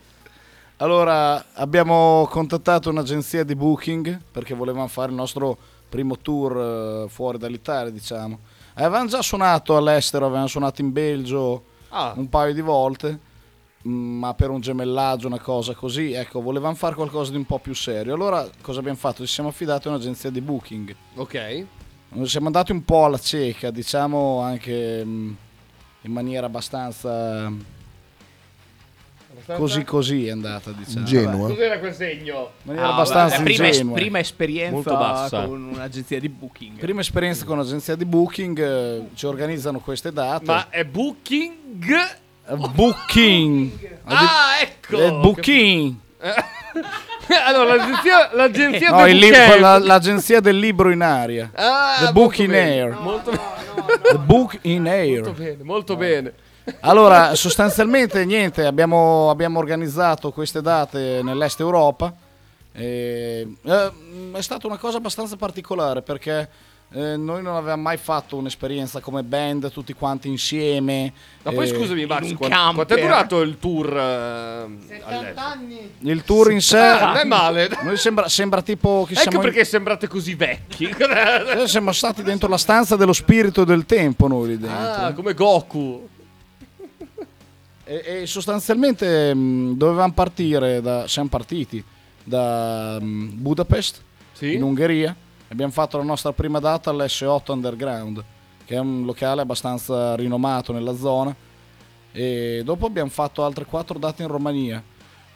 [0.78, 5.58] allora, abbiamo contattato un'agenzia di booking perché volevamo fare il nostro
[5.88, 8.40] primo tour eh, fuori dall'Italia, diciamo.
[8.76, 13.18] Avevamo già suonato all'estero, avevamo suonato in Belgio Ah, un paio di volte,
[13.88, 17.60] mm, ma per un gemellaggio, una cosa così, ecco, volevamo fare qualcosa di un po'
[17.60, 18.14] più serio.
[18.14, 19.26] Allora, cosa abbiamo fatto?
[19.26, 20.96] Ci siamo affidati a un'agenzia di booking.
[21.16, 21.66] ok.
[22.24, 25.34] Siamo andati un po' alla cieca, diciamo anche mm,
[26.02, 27.52] in maniera abbastanza
[29.56, 31.00] così così è andata, diciamo.
[31.00, 31.48] Ingenua.
[31.50, 32.52] Cos'era quel segno?
[32.64, 33.96] Maniera Ah, abbastanza beh, prima, es- ingenua.
[33.96, 35.44] prima esperienza Molto bassa.
[35.46, 36.78] con un'agenzia di booking.
[36.80, 40.46] Prima esperienza con un'agenzia di booking, eh, ci organizzano queste date.
[40.46, 41.86] Ma è booking?
[42.48, 43.72] Eh, Booking!
[44.06, 44.98] Ah, ecco.
[45.00, 45.96] Eh, booking!
[47.46, 49.60] allora, l'agenzia, l'agenzia No, del il lib- bouquet.
[49.60, 51.50] la- l'agenzia del libro in aria.
[51.56, 52.72] Ah, The molto Book in bene.
[52.82, 53.00] Air.
[53.00, 55.22] Molto, The Book in Air.
[55.24, 56.34] molto bene, molto bene.
[56.82, 62.14] Allora, sostanzialmente niente, abbiamo, abbiamo organizzato queste date nell'est Europa.
[62.74, 63.92] E, eh,
[64.34, 66.50] è stata una cosa abbastanza particolare perché
[66.92, 71.12] eh, noi non avevamo mai fatto un'esperienza come band tutti quanti insieme.
[71.44, 75.58] Ma poi Eh, scusami, Max, quanto, è durato il tour eh, all'estero?
[76.00, 77.70] Il tour in sé Ah, non è male.
[77.84, 80.86] noi sembra, sembra tipo che Ecco siamo, in- perché sembrate così vecchi.
[80.88, 85.06] eh, siamo stati dentro la stanza dello spirito del tempo noi lì dentro.
[85.06, 86.10] ah, come Goku.
[87.86, 91.84] E, e sostanzialmente mh, dovevamo partire da, siamo partiti
[92.24, 94.02] da mh, Budapest
[94.34, 94.54] Sì?
[94.56, 95.16] in Ungheria.
[95.48, 98.24] Abbiamo fatto la nostra prima data all'S8 Underground
[98.66, 101.34] che è un locale abbastanza rinomato nella zona.
[102.12, 104.82] E dopo abbiamo fatto altre quattro date in Romania.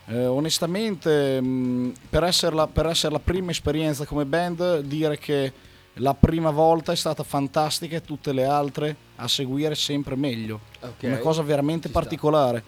[0.08, 5.54] Eh, onestamente mh, per, essere la, per essere la prima esperienza come band dire che
[6.00, 10.60] la prima volta è stata fantastica e tutte le altre a seguire sempre meglio.
[10.82, 11.04] Ok.
[11.04, 12.64] una cosa veramente Ci particolare.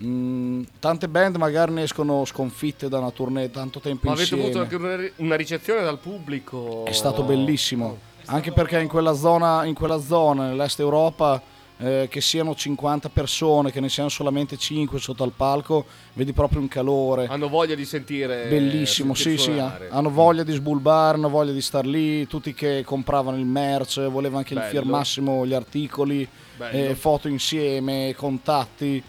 [0.00, 4.44] Mm, tante band magari ne escono sconfitte da una tournée tanto tempo Ma avete insieme.
[4.44, 6.84] avuto anche una, ricezione dal pubblico?
[6.84, 7.98] è stato bellissimo.
[8.26, 11.42] Anche perché in quella zona, in quella zona nell'est Europa
[11.78, 16.60] eh, che siano 50 persone che ne siano solamente 5 sotto al palco vedi proprio
[16.60, 18.48] un calore Hanno voglia di sentire.
[18.48, 19.88] Bellissimo, sentir sì, sì, suonare.
[19.90, 24.42] hanno voglia di sbulbare, hanno voglia di star lì, tutti che compravano il merch, volevano
[24.42, 26.28] che gli firmassimo gli articoli,
[26.70, 29.02] eh, foto insieme, contatti.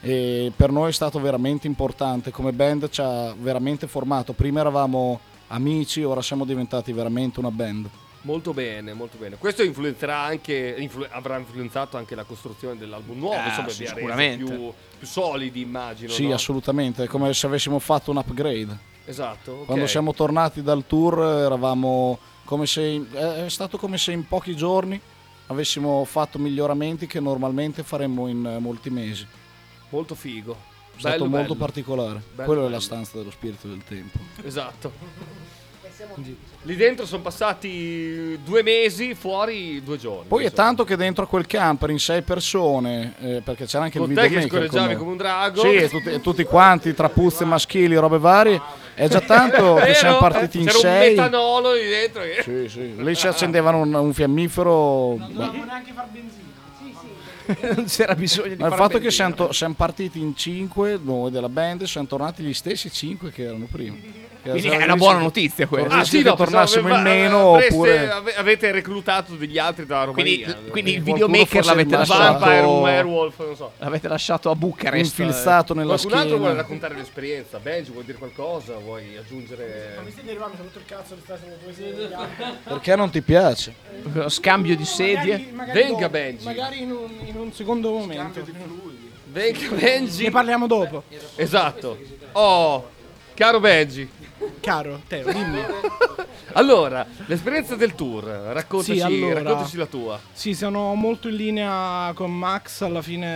[0.00, 4.32] E per noi è stato veramente importante, come band ci ha veramente formato.
[4.32, 7.88] Prima eravamo amici, ora siamo diventati veramente una band.
[8.26, 9.36] Molto bene, molto bene.
[9.36, 14.44] Questo influenzerà anche, influ- avrà influenzato anche la costruzione dell'album nuovo, Eh, insomma, sì, sicuramente.
[14.52, 16.10] più, più solidi, immagino.
[16.10, 16.34] sì, no?
[16.34, 18.76] assolutamente, è come se avessimo fatto un upgrade.
[19.04, 19.52] Esatto.
[19.52, 19.64] ok.
[19.66, 24.56] Quando siamo tornati dal tour eravamo come se in- è stato come se in pochi
[24.56, 25.00] giorni
[25.46, 29.22] avessimo fatto miglioramenti che normalmente faremmo in eh, molti mesi.
[29.22, 30.56] È Molto figo.
[30.96, 31.64] stato Bello, molto bello.
[31.64, 32.22] particolare.
[32.34, 34.18] Bello, Quello è la stanza dello spirito del tempo.
[34.42, 34.92] Esatto.
[36.62, 40.24] Lì dentro sono passati due mesi, fuori due giorni.
[40.28, 40.62] Poi è insomma.
[40.66, 44.16] tanto che dentro a quel camper in sei persone, eh, perché c'era anche Con il
[44.16, 45.60] te che scorreggiavi come un drago.
[45.60, 48.60] Sì, e tutti, tutti quanti, trapuzze maschili, robe varie.
[48.94, 51.08] È già tanto che siamo partiti in C'era un sei.
[51.10, 52.22] metanolo lì dentro.
[52.22, 52.94] che- Sì, sì.
[53.02, 55.14] Lì si accendevano un, un fiammifero.
[55.14, 55.50] Beh.
[55.64, 56.44] neanche far benzina.
[57.76, 59.10] non c'era bisogno di Ma il fatto è che benzina.
[59.28, 63.44] siamo, to- siamo partiti in 5 noi della band, siamo tornati gli stessi 5 che
[63.44, 63.96] erano prima.
[64.50, 65.94] Quindi è una buona notizia questa.
[65.98, 70.44] Ah, sì, che tornassimo in meno avreste- oppure ave- avete reclutato degli altri dalla Quindi,
[70.44, 70.70] Romania.
[70.70, 73.72] quindi il Qualcuno videomaker l'avete lasciato, Vampire, un werewolf, non so.
[73.78, 75.18] l'avete lasciato a Bucarest.
[75.18, 77.58] infilzato nella Qualcun altro vuole raccontare l'esperienza?
[77.58, 78.74] Benji, vuoi dire qualcosa?
[78.78, 79.98] Vuoi aggiungere...
[82.64, 83.74] Perché non ti piace?
[84.12, 85.52] Lo scambio di sedie.
[85.72, 86.44] Venga, Benji.
[86.44, 88.44] Magari in un, in un secondo momento.
[89.26, 90.24] Venga, Benji.
[90.24, 91.04] Ne parliamo dopo.
[91.36, 91.98] Esatto.
[92.32, 92.88] Oh,
[93.34, 94.08] caro Benji.
[94.60, 95.60] Caro, Teo, dimmi.
[96.52, 99.42] Allora, l'esperienza del tour, raccontaci, Sì, allora.
[99.42, 100.18] raccontaci la tua.
[100.32, 102.80] Sì, sono molto in linea con Max.
[102.82, 103.26] Alla fine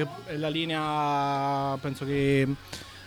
[0.00, 2.46] è la linea penso che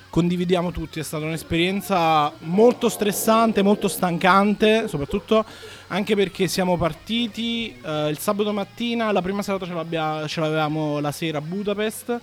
[0.09, 0.99] condividiamo tutti.
[0.99, 5.43] È stata un'esperienza molto stressante, molto stancante, soprattutto
[5.87, 9.11] anche perché siamo partiti eh, il sabato mattina.
[9.11, 12.19] La prima serata ce, ce l'avevamo la sera a Budapest.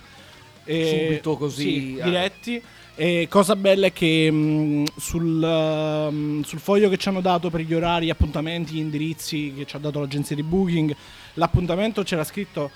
[0.63, 2.03] E- Subito così, sì, ah.
[2.05, 2.63] diretti.
[3.01, 7.61] E cosa bella è che mh, sul, ehm, sul foglio che ci hanno dato per
[7.61, 10.93] gli orari, appuntamenti, gli indirizzi che ci ha dato l'agenzia di booking,
[11.35, 12.69] l'appuntamento c'era scritto,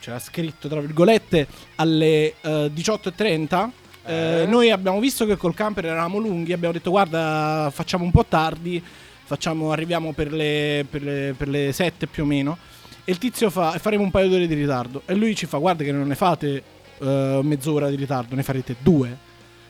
[0.00, 3.68] c'era scritto tra virgolette alle eh, 18.30.
[4.06, 8.24] Eh, noi abbiamo visto che col camper eravamo lunghi, abbiamo detto guarda facciamo un po'
[8.24, 8.82] tardi,
[9.24, 12.56] facciamo, arriviamo per le, per, le, per le 7 più o meno.
[13.04, 15.02] E il tizio fa, e faremo un paio d'ore di ritardo.
[15.04, 16.62] E lui ci fa, guarda che non ne fate
[16.98, 19.25] eh, mezz'ora di ritardo, ne farete due.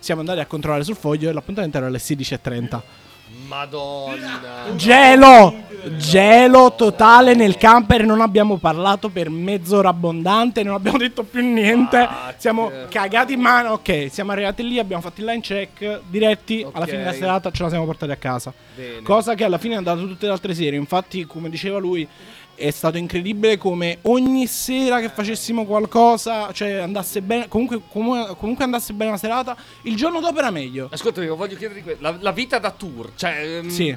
[0.06, 2.80] Siamo andati a controllare sul foglio e l'appuntamento era alle 16.30.
[3.48, 4.40] Madonna.
[4.76, 5.52] Gelo!
[5.96, 12.08] Gelo totale nel camper, non abbiamo parlato per mezz'ora abbondante, non abbiamo detto più niente.
[12.36, 13.72] Siamo cagati in mano.
[13.72, 16.60] Ok, siamo arrivati lì, abbiamo fatto il line check diretti.
[16.62, 16.90] Alla Ok.
[16.90, 18.52] fine della serata ce la siamo portati a casa.
[18.76, 19.02] Bene.
[19.02, 20.76] Cosa che alla fine è andato tutte le altre sere.
[20.76, 22.06] Infatti, come diceva lui,
[22.56, 28.64] è stato incredibile come ogni sera che facessimo qualcosa, cioè andasse bene, comunque, comu- comunque
[28.64, 30.88] andasse bene la serata, il giorno dopo era meglio.
[30.90, 32.02] Ascoltami, voglio chiederti questo.
[32.02, 33.58] La, la vita da tour, cioè...
[33.58, 33.96] ehm, Sì.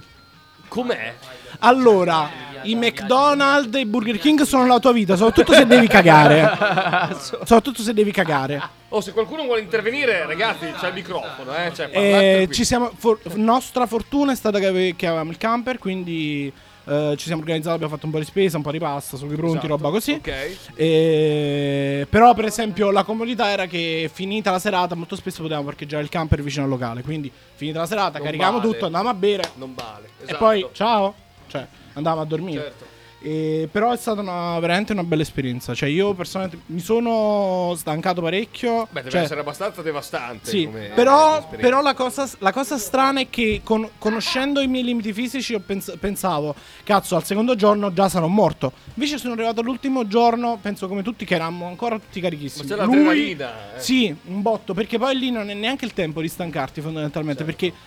[0.68, 1.16] Com'è?
[1.62, 2.30] Allora,
[2.62, 7.16] i McDonald's e i Burger King sono la tua vita, soprattutto se devi cagare.
[7.18, 8.62] soprattutto se devi cagare.
[8.89, 11.74] Oh, se qualcuno vuole intervenire, ragazzi, c'è il microfono, eh.
[11.74, 12.53] Cioè, parlate E qui.
[12.53, 16.53] ci siamo, for- nostra fortuna è stata che, ave- che avevamo il camper, quindi
[16.89, 19.35] eh, ci siamo organizzati, abbiamo fatto un po' di spesa, un po' di pasta, sughi
[19.35, 19.67] pronti, Esatto.
[19.67, 20.11] roba così.
[20.13, 20.57] Ok.
[20.75, 26.03] E- Però, per esempio, la comodità era che finita la serata, molto spesso potevamo parcheggiare
[26.03, 27.01] il camper vicino al locale.
[27.03, 28.71] Quindi, finita la serata, Non caricavamo vale.
[28.71, 29.43] tutto, andavamo a bere.
[29.55, 30.07] Non vale.
[30.19, 30.37] E Esatto.
[30.37, 31.13] poi, ciao.
[31.47, 32.61] Cioè, andavamo a dormire.
[32.61, 32.85] Certo.
[33.22, 35.74] E- però è stata una- veramente una bella esperienza.
[35.74, 38.88] Cioè, io personalmente mi sono stancato parecchio.
[38.91, 40.49] Beh, deve Cioè, essere abbastanza devastante.
[40.49, 45.11] sì, però, però la, cosa, la cosa strana è che con- conoscendo i miei limiti
[45.11, 48.72] fisici io pens- pensavo, cazzo, al secondo giorno già sarò morto.
[48.93, 52.67] Invece sono arrivato all'ultimo giorno, penso come tutti che eravamo ancora tutti carichissimi.
[52.70, 53.80] Ma c'è Lui, l'adrenalina, eh.
[53.82, 57.57] sì, un botto, perché poi lì non è neanche il tempo di stancarti fondamentalmente, Certo.
[57.57, 57.78] perché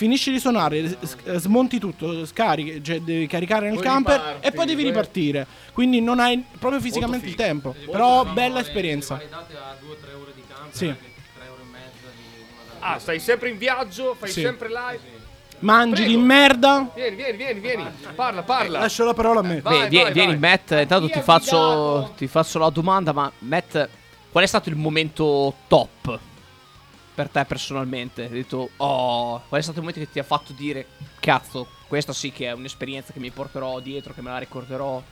[0.00, 0.96] finisci di suonare,
[1.36, 5.46] smonti tutto, scarichi, cioè devi caricare nel Poi camper riparti, e poi devi ripartire.
[5.74, 7.74] Quindi non hai proprio fisicamente il tempo.
[7.84, 9.16] Però bella esperienza.
[9.16, 10.86] Validate a 2-3 ore di camper, Sì.
[10.86, 12.22] anche 3 ore e mezza di
[12.78, 14.40] una Ah, stai sempre in viaggio, fai Sì.
[14.40, 15.18] sempre live.
[15.58, 16.08] Mangi Prego.
[16.08, 16.90] di merda.
[16.94, 17.84] Vieni, vieni, vieni, vieni.
[18.14, 18.78] Parla, parla.
[18.78, 19.60] Lascio la parola a me.
[19.60, 20.50] Vai, Beh, vie- vai, vieni, vai.
[20.50, 20.70] Matt.
[20.80, 23.86] Intanto ti faccio, ti faccio la domanda, ma Matt,
[24.32, 26.18] qual è stato il momento top
[27.20, 28.22] per te personalmente?
[28.22, 30.86] Hai detto, oh, qual è stato il momento che ti ha fatto dire,
[31.20, 35.02] cazzo, questa sì che è un'esperienza che mi porterò dietro, che me la ricorderò.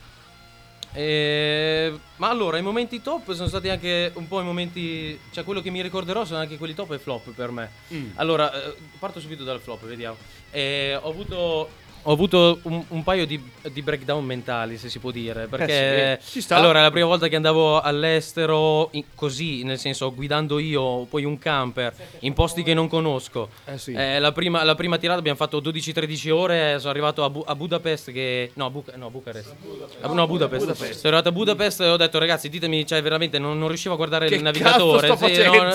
[0.91, 5.19] Eh, ma allora, i momenti top sono stati anche un po' i momenti.
[5.31, 7.69] Cioè, quello che mi ricorderò sono anche quelli top e flop per me.
[7.93, 8.09] Mm.
[8.15, 10.17] Allora, eh, parto subito dal flop, vediamo.
[10.49, 11.69] Eh, ho avuto.
[12.03, 13.39] Ho avuto un, un paio di,
[13.71, 15.47] di breakdown mentali, se si può dire.
[15.47, 16.55] Perché Eh sì, ci sta.
[16.55, 21.37] allora, la prima volta che andavo all'estero, in- così, nel senso, guidando io poi un
[21.37, 23.49] camper in posti che non conosco.
[23.65, 23.91] Eh sì.
[23.93, 26.77] Eh, la, prima, la prima tirata abbiamo fatto 12-13 ore.
[26.79, 28.11] Sono arrivato a, Bu- a Budapest.
[28.11, 29.53] Che, no, a Buca- no, Bucarest.
[30.01, 30.63] A- no, a Budapest.
[30.73, 33.97] Sono arrivato a Budapest e ho detto, ragazzi, ditemi, cioè, veramente non, non riuscivo a
[33.97, 35.07] guardare Che il navigatore.
[35.09, 35.73] cazzo sto Sì, no,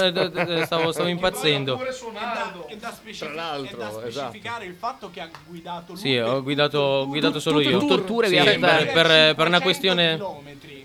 [0.61, 1.79] eh, stavo, stavo impazzendo.
[2.67, 4.11] E da, specific- Tra l'altro, e da esatto.
[4.11, 7.79] specificare il fatto che ha guidato lui Sì, ho guidato, ho guidato solo tutto io.
[7.81, 8.59] il tour, tour Sì, per,
[8.93, 10.19] per- per una 500 questione.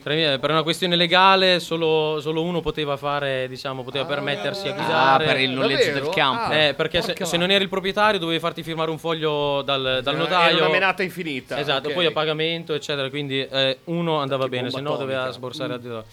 [0.02, 5.26] Per una questione legale, solo, solo uno poteva fare, diciamo, poteva permettersi a Ah, guidare.
[5.26, 6.06] per il noleggio Davvero?
[6.06, 6.58] del camper.
[6.58, 6.62] Ah.
[6.64, 10.16] Eh, perché se, se non eri il proprietario dovevi farti firmare un foglio dal, dal
[10.16, 10.56] notaio.
[10.56, 11.60] Era una menata infinita.
[11.60, 11.94] Esatto, ok.
[11.94, 13.10] poi a pagamento, eccetera.
[13.10, 16.06] Quindi eh, uno andava Che bene, se no doveva sborsare a zero.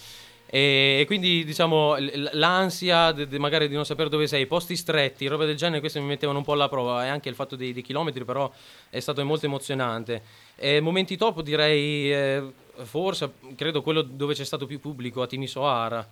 [0.49, 1.97] E, quindi diciamo
[2.33, 6.01] l'ansia de- de- magari di non sapere dove sei, posti stretti, robe del genere, queste
[6.01, 8.51] mi mettevano un po' alla prova e anche il fatto dei, dei chilometri però
[8.89, 10.23] è stato molto emozionante.
[10.57, 12.43] E momenti top direi eh,
[12.85, 16.09] forse, credo quello dove c'è stato più pubblico a Timisoara.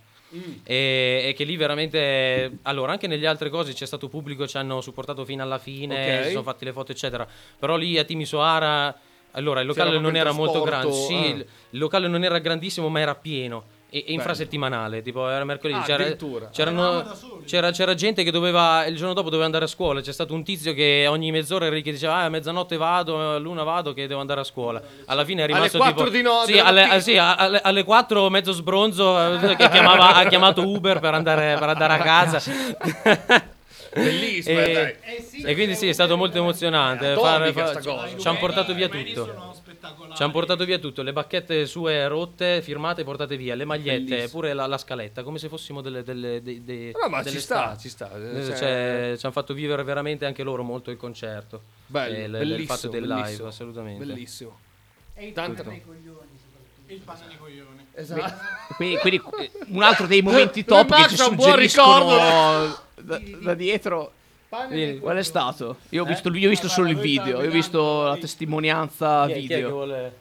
[0.65, 4.81] E, e che lì veramente allora anche negli altre cose c'è stato pubblico ci hanno
[4.81, 6.25] supportato fino alla fine Ok.
[6.25, 7.25] si sono fatti le foto eccetera
[7.57, 8.99] però lì a Timisoara
[9.33, 11.29] allora il locale non era il molto grande sì ah.
[11.37, 11.47] il
[11.79, 13.65] locale non era grandissimo ma era pieno
[13.95, 16.17] e, e infrasettimanale tipo era mercoledì Ah, c'era,
[16.51, 17.05] c'erano-
[17.47, 20.43] c'era, c'era gente che doveva il giorno dopo doveva andare a scuola c'è stato un
[20.43, 23.93] tizio che ogni mezz'ora era lì che diceva ah, a mezzanotte vado a luna vado
[23.93, 24.83] che devo andare a scuola.
[25.07, 27.85] Alla fine è Alle rimasto 4 tipo di no- sì, alle, eh, sì, alle, alle
[27.85, 32.41] 4 mezzo sbronzo eh, che chiamava- ha chiamato Uber per andare, per andare a casa.
[33.95, 35.43] Bellissimo, e, dai.
[35.45, 37.53] e quindi sì è stato molto emozionante fare-
[38.19, 39.63] ci hanno portato via tutto
[40.15, 44.29] ci hanno portato via tutto le bacchette sue rotte firmate portate via le magliette Bellissimo.
[44.29, 47.41] pure la, la scaletta come se fossimo delle, delle, dei- dei- No, ma ci delle
[47.41, 48.11] sta, ci sta.
[48.15, 52.19] Eh, Cioè- cioè, ci hanno fatto vivere veramente anche loro molto il concerto Bello, E
[52.19, 53.29] il- il bellissimo, fatto del bellissimo.
[53.37, 54.59] live assolutamente Bellissimo.
[55.15, 56.93] E il Tanto- pane nei coglioni, soprattutto.
[56.93, 57.87] Il pane nei coglioni.
[57.97, 58.75] Esatto.
[58.77, 62.17] Quindi, quindi, eh, un altro dei momenti top che ci suggeriscono
[62.97, 64.13] da, da dietro.
[64.55, 64.99] Pane Vieni.
[65.01, 65.77] Qual è stato?
[65.91, 69.33] Io ho visto, io ho visto solo il video, io ho visto la testimonianza Chi
[69.33, 69.71] è- chi è che video.
[69.71, 70.17] vuole-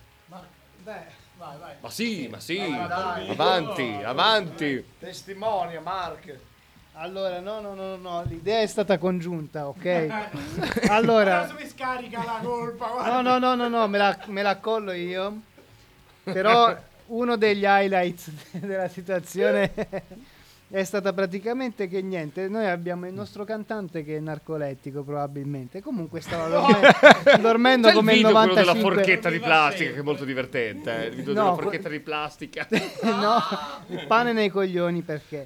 [0.83, 0.91] Beh,
[1.37, 1.73] vai, vai.
[1.79, 2.57] Ma sì, ma sì.
[2.57, 3.29] dai.
[3.29, 4.85] Avanti, avanti.
[4.99, 6.35] Testimonia, Mark.
[6.95, 10.07] Allora, no, no, no, no, l'idea è stata congiunta, ok?
[10.89, 13.21] Allora, Adesso mi scarica la colpa, guarda.
[13.21, 15.41] no, no, no, no, no, me la, me la collo io.
[16.23, 16.75] Però
[17.07, 19.71] uno degli highlights della situazione
[20.75, 26.19] è stata praticamente che niente, noi abbiamo il nostro cantante che è narcolettico probabilmente, comunque
[26.19, 26.91] stava dorme-
[27.39, 30.25] dormendo C'è il come il video quello della 95 forchetta di plastica che è molto
[30.25, 31.03] divertente.
[31.03, 32.67] eh, Il video No, della que- forchetta di plastica.
[33.03, 33.39] no,
[33.89, 35.45] il pane nei coglioni perché?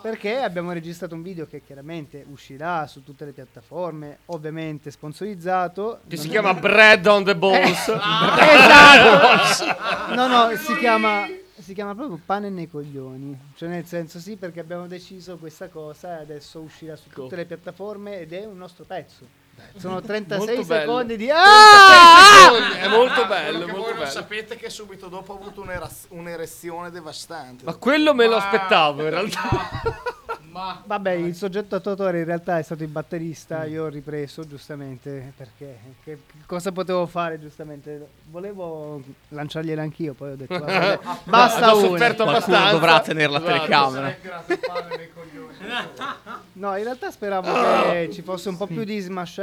[0.00, 6.02] Perché abbiamo registrato un video che chiaramente uscirà su tutte le piattaforme, ovviamente sponsorizzato.
[6.06, 7.88] Che Non si è- chiama Bread on the Balls.
[7.88, 9.86] Esatto!
[10.14, 11.26] No, no, si chiama,
[11.62, 13.38] si chiama proprio pane nei coglioni.
[13.54, 17.46] Cioè, nel senso, sì, perché abbiamo deciso questa cosa e adesso uscirà su tutte le
[17.46, 19.46] piattaforme ed è un nostro pezzo.
[19.76, 20.80] Sono 36 Molto bello.
[20.80, 21.26] secondi di.
[21.26, 22.52] 36 Ah!
[22.56, 24.10] secondi, È molto bello, Quello molto voi non bello.
[24.10, 27.64] sapete che subito dopo ho avuto un'eras- un'erezione devastante.
[27.64, 29.48] Ma quello me lo aspettavo in realtà.
[30.84, 33.70] Vabbè, il soggetto attuatore in realtà è stato il batterista, Mm.
[33.72, 38.08] io ho ripreso giustamente perché che, cosa potevo fare giustamente?
[38.28, 42.70] Volevo lanciargliela anch'io, poi ho detto vabbè, basta sofferto Qualcuno abbastanza.
[42.72, 43.52] dovrà tenere la Esatto.
[43.54, 44.16] telecamera.
[46.54, 47.52] No, in realtà speravo
[47.92, 48.96] che ci fosse un po' più di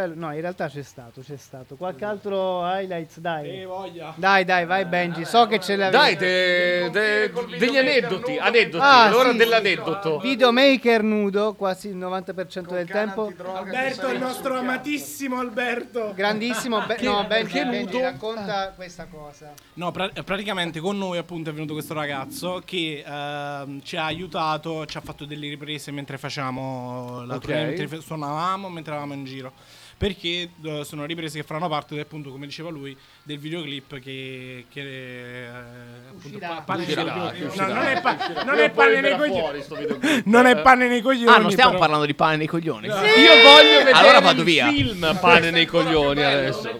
[0.05, 0.13] smascello.
[0.27, 1.75] No, in realtà c'è stato, c'è stato.
[1.75, 3.65] Qualche altro highlights, Eh, dai.
[3.65, 4.13] voglia.
[4.15, 5.97] Dai, dai, vai Benji, so che ce l'avevi.
[5.97, 10.19] Dai, de- de- degli aneddoti, aneddoti, Ah, l'ora sì, dell'aneddoto.
[10.19, 13.31] Videomaker nudo, quasi il 90% del tempo.
[13.53, 16.13] Alberto, il nostro amatissimo Alberto.
[16.15, 18.01] Grandissimo, Be- no, Benji, che Benji, nudo?
[18.01, 19.53] racconta questa cosa.
[19.73, 24.85] No, pra- praticamente con noi appunto è venuto questo ragazzo che ehm, ci ha aiutato,
[24.85, 27.41] ci ha fatto delle riprese mentre facevamo la Ok.
[27.45, 29.51] tournée, mentre fe- suonavamo, mentre eravamo in giro.
[29.97, 34.81] Perché eh, sono riprese che faranno parte, appunto, come diceva lui, del videoclip che, che
[34.81, 35.47] eh,
[36.09, 36.63] appunto, Uscirà.
[36.65, 37.31] pa- Uscirà, No,
[37.73, 39.63] non è, pa- non è nei coglioni.
[40.25, 41.33] Non è pane nei coglioni.
[41.33, 42.87] Ah, non stiamo però- parlando di pane nei coglioni.
[42.87, 42.93] Io
[43.41, 44.67] voglio vedere Allora vado il via.
[44.69, 46.77] film Pane nei coglioni adesso.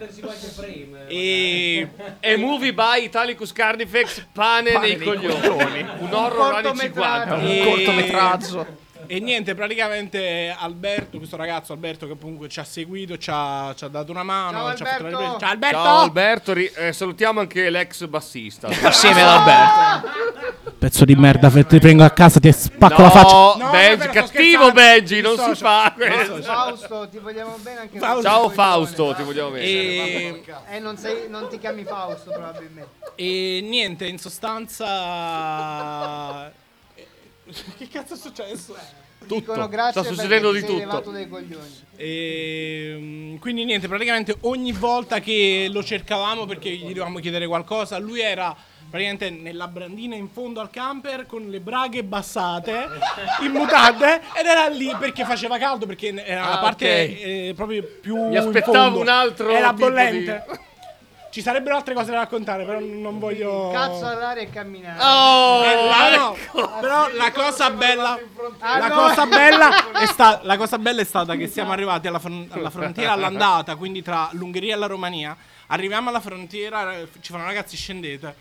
[1.07, 1.87] E
[2.19, 5.39] E movie by Italicus Carnifex Pane, Pane nei, nei coglioni.
[5.47, 5.85] coglioni.
[5.99, 7.35] Un horror anni cortometraggio.
[7.35, 7.35] 50.
[7.35, 8.83] Un cortometraggio.
[9.07, 13.83] E niente, praticamente Alberto, questo ragazzo Alberto che comunque ci ha seguito, ci ha, ci
[13.83, 15.37] ha dato una mano, Ciao, ci ha fatto la ripresa.
[15.39, 15.77] Ciao Alberto!
[15.77, 18.67] Ciao Alberto, ri- eh, salutiamo anche l'ex bassista.
[18.83, 20.33] Assieme ad Alberto.
[20.77, 24.67] Pezzo di merda, ti vengo a casa, ti spacco No, No, Benji, vabbè, sto cattivo
[24.67, 24.71] scherzando.
[24.73, 25.65] Benji, non si dissocio.
[25.65, 26.41] fa questo.
[26.43, 28.21] Fausto, ti vogliamo bene anche Fausto.
[28.21, 29.63] Ciao Fausto, ti vogliamo bene.
[29.65, 32.89] E, Eh, non, sei, non ti chiami Fausto probabilmente.
[33.15, 34.83] e niente, in sostanza...
[37.77, 38.75] che cazzo è successo?
[39.25, 40.77] Dicono grazie Sta succedendo ti di tutto.
[40.77, 41.83] levato dai coglioni.
[41.95, 47.97] E, mm, quindi niente, praticamente ogni volta che lo cercavamo perché gli dovevamo chiedere qualcosa,
[47.97, 48.55] lui era
[48.87, 52.87] praticamente nella brandina in fondo al camper con le braghe bassate,
[53.41, 57.25] in mutande, ed era lì perché faceva caldo, perché era la Ah, parte ok.
[57.25, 58.15] eh, proprio più...
[58.27, 58.99] Mi in aspettavo fondo.
[58.99, 60.45] un altro Era tipo bollente.
[61.35, 63.69] Ci sarebbero altre cose da raccontare, però non voglio...
[63.73, 64.97] Cazzo all'aria e camminare.
[65.03, 66.69] Oh, Eh, la- no, ecco.
[66.79, 68.17] però la cosa bella
[68.59, 68.95] Ah, la no.
[68.95, 72.69] cosa bella è sta- la cosa bella è stata che siamo arrivati alla, fron- alla
[72.69, 75.35] frontiera all'andata quindi tra l'Ungheria e la Romania
[75.67, 78.35] Arriviamo alla frontiera, eh, ci fanno ragazzi scendete.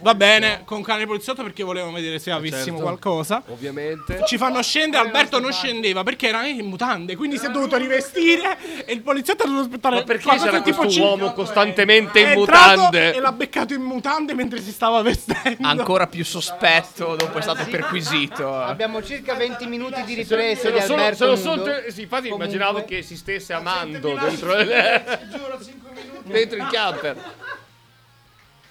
[0.00, 2.82] Va bene, con cane poliziotto perché volevamo vedere se avessimo certo.
[2.82, 3.42] qualcosa.
[3.48, 4.22] Ovviamente.
[4.24, 8.84] Ci fanno scendere, Alberto non scendeva perché era in mutande, quindi si è dovuto rivestire
[8.84, 12.32] e il poliziotto ha dovuto aspettare Ma perché qualcosa c'era tipo questo uomo costantemente È
[12.32, 13.14] in mutande?
[13.14, 15.66] E l'ha beccato in mutande mentre si stava vestendo.
[15.66, 18.54] Ancora più sospetto dopo è stato perquisito.
[18.54, 21.42] Abbiamo circa 20 minuti di Se riprese di sono- Alberto lo nudo.
[21.64, 24.66] sono- sì, infatti Comunque- immaginavo che si stesse amando dentro, il-
[26.32, 27.16] dentro il camper.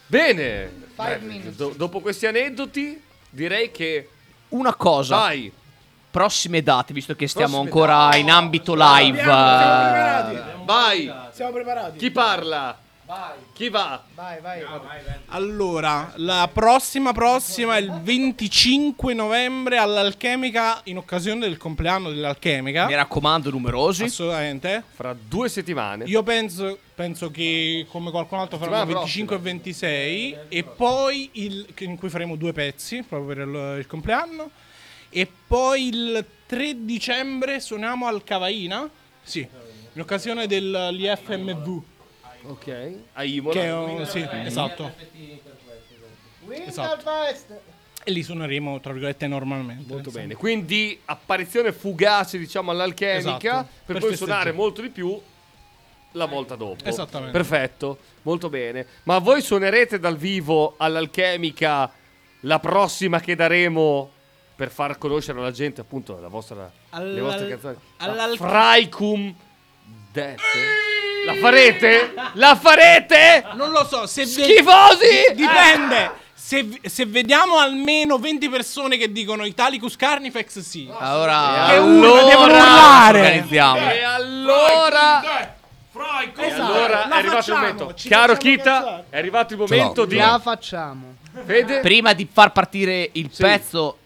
[0.08, 0.86] Bene.
[0.96, 1.56] Five Beh, minutes.
[1.56, 4.10] do- dopo questi aneddoti direi che
[4.50, 5.16] Una cosa.
[5.18, 5.52] vai.
[6.10, 9.20] Prossime date, visto che stiamo Prossime ancora in ambito live.
[9.22, 9.26] eh,
[10.64, 11.14] Vai.
[11.32, 11.98] Siamo preparati.
[11.98, 12.80] Chi parla?
[13.54, 14.04] Chi va?
[14.16, 14.62] Vai, vai.
[15.28, 22.86] Allora, la prossima prossima è il 25 novembre all'Alchemica in occasione del compleanno dell'Alchemica.
[22.88, 24.06] Mi raccomando, numerosi.
[24.06, 24.84] Assolutamente.
[24.94, 26.04] Fra due settimane.
[26.06, 31.96] Io penso, penso che come qualcun altro Settimana 25 e 26 e poi il, in
[31.96, 34.50] cui faremo due pezzi proprio per il, il compleanno
[35.10, 38.90] e poi il 3 dicembre suoniamo al Cavaina,
[39.22, 39.48] sì,
[39.94, 41.84] in occasione dell'IFMV
[42.48, 42.94] Ok.
[43.14, 43.54] A Imola.
[43.54, 44.92] che è un, sì, esatto.
[46.50, 47.62] Esatto.
[48.04, 49.84] E lì suoneremo tra virgolette normalmente.
[49.86, 50.24] Molto insomma.
[50.26, 50.36] bene.
[50.36, 54.16] Quindi apparizione fugace, diciamo, all'alchemica Esatto, per, per poi festeggiare.
[54.16, 55.20] suonare molto di più
[56.18, 56.84] la volta dopo.
[56.84, 57.32] Esattamente.
[57.32, 58.86] Perfetto, molto bene.
[59.04, 61.90] Ma voi suonerete dal vivo all'alchemica
[62.42, 64.12] la prossima che daremo
[64.56, 67.76] per far conoscere alla gente appunto la vostra, le All'al- vostre canzoni.
[68.00, 69.36] La all'al- Fraicum
[70.12, 70.42] Death.
[71.26, 72.14] La farete?
[72.34, 73.44] La farete?
[73.54, 75.34] Non lo so, se ve- Schifosi!
[75.36, 76.26] Dipende.
[76.34, 80.90] Se, se vediamo almeno 20 persone che dicono Italicus Carnifex, sì.
[80.98, 83.20] Allora, Che urla, devono urlare.
[83.20, 83.92] Organizziamo.
[83.92, 85.56] E allora
[85.98, 87.94] Frai, E allora la è arrivato facciamo, il momento.
[87.96, 89.04] ci Caro facciamo Kita, cazzare.
[89.10, 91.16] è arrivato il momento di La facciamo.
[91.46, 91.80] Fede.
[91.82, 93.42] Prima di far partire il Sì.
[93.42, 93.98] pezzo,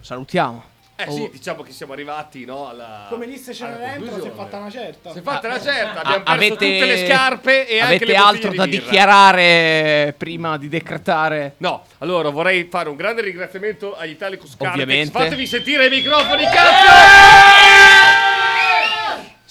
[0.00, 0.64] salutiamo.
[1.00, 1.12] Eh Oh.
[1.12, 4.34] sì, diciamo che siamo arrivati, no, alla Come disse alla Cenerentola, si è conclusione.
[4.36, 5.12] fatta una certa.
[5.12, 8.04] Si è fatta una certa, Ah, abbiamo perso avete- tutte le scarpe e anche Avete
[8.06, 8.84] le altro da di birra.
[8.84, 11.54] dichiarare prima di decretare?
[11.58, 14.54] No, allora vorrei fare un grande ringraziamento agli Italicus.
[14.58, 15.12] Ovviamente.
[15.12, 16.96] Fatevi sentire i microfoni, cazzo!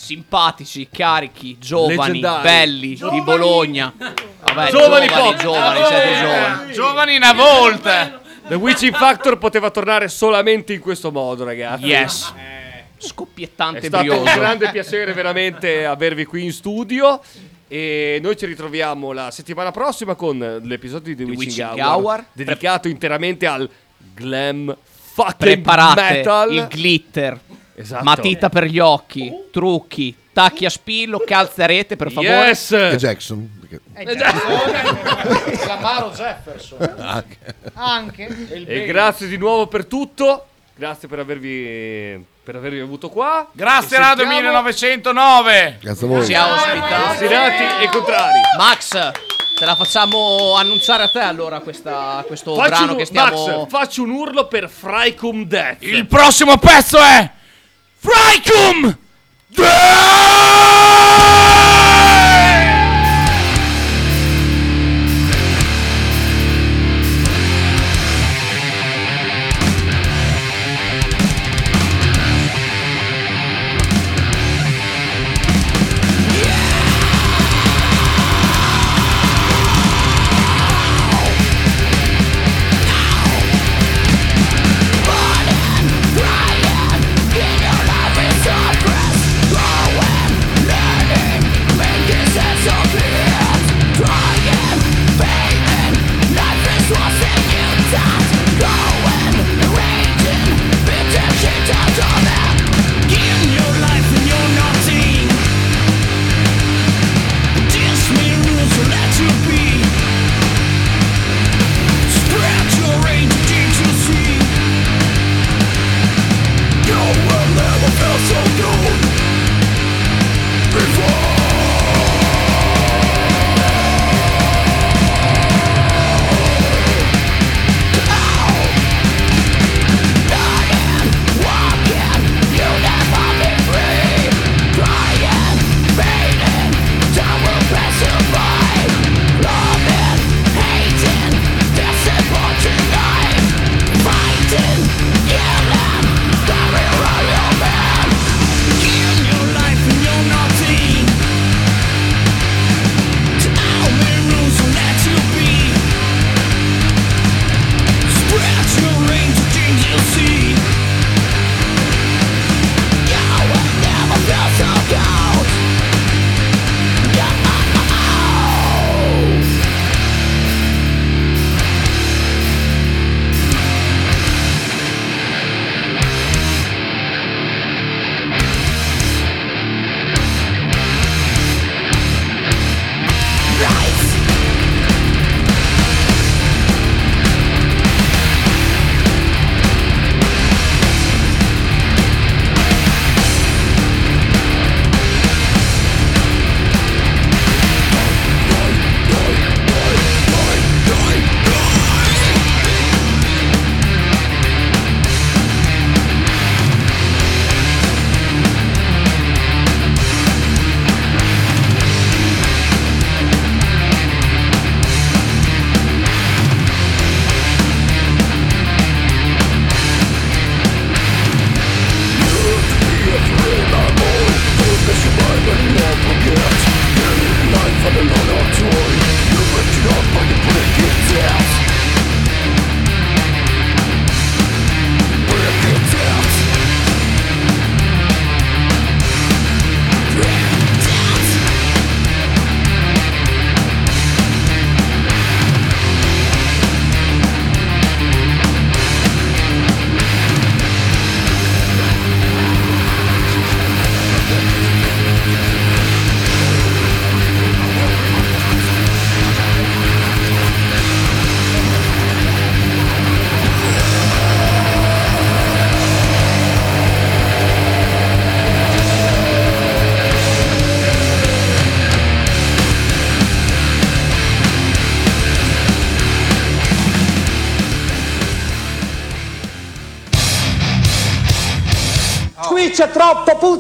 [0.08, 2.44] Simpatici, carichi, giovani, Leggendari.
[2.44, 3.94] belli, di Bologna.
[3.98, 5.38] Vabbè, Giovani giovani, pochi.
[5.38, 6.74] giovani, siete giovani.
[6.74, 8.22] Giovani una volta.
[8.48, 11.86] The Witching Factor poteva tornare solamente in questo modo, ragazzi.
[11.88, 12.34] Yes.
[12.38, 14.40] È Scoppiettante stato un brioso.
[14.40, 17.20] grande piacere veramente avervi qui in studio.
[17.68, 22.06] E noi ci ritroviamo la settimana prossima con l'episodio di The, The Witching, Witching Hour,
[22.06, 22.26] Hour.
[22.32, 23.70] dedicato interamente al
[24.16, 24.74] glam
[25.14, 26.54] fucking Preparate metal.
[26.54, 27.38] il glitter,
[27.80, 28.04] Esatto.
[28.04, 32.48] matita per gli occhi, trucchi, tacchi a spillo, calze a rete, per favore.
[32.48, 32.72] Yes!
[32.72, 33.50] E Jackson.
[33.60, 33.82] perché-
[35.68, 36.96] L'amaro Jefferson.
[36.98, 37.38] Anche.
[37.74, 38.66] Anche.
[38.66, 40.48] E grazie di nuovo per tutto.
[40.76, 43.48] Grazie per avervi, per avervi avuto qua.
[43.52, 44.62] Grazie Radio sentiamo.
[44.62, 45.78] 1909.
[45.80, 46.26] Grazie a voi.
[46.26, 47.12] Ci ha ospitato.
[47.12, 48.40] Ostinati e contrari.
[48.58, 48.90] Max,
[49.56, 53.46] te la facciamo annunciare a te allora questa, questo Faccio brano un, che stiamo...
[53.60, 55.78] Max, faccio un urlo per Frycum Death.
[55.84, 57.32] Il prossimo pezzo è
[58.02, 58.96] Freikum!
[59.58, 59.98] Yeah!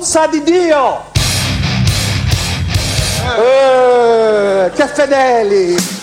[0.07, 1.03] Puzza di Dio!
[3.37, 5.96] Eh, che fedeli!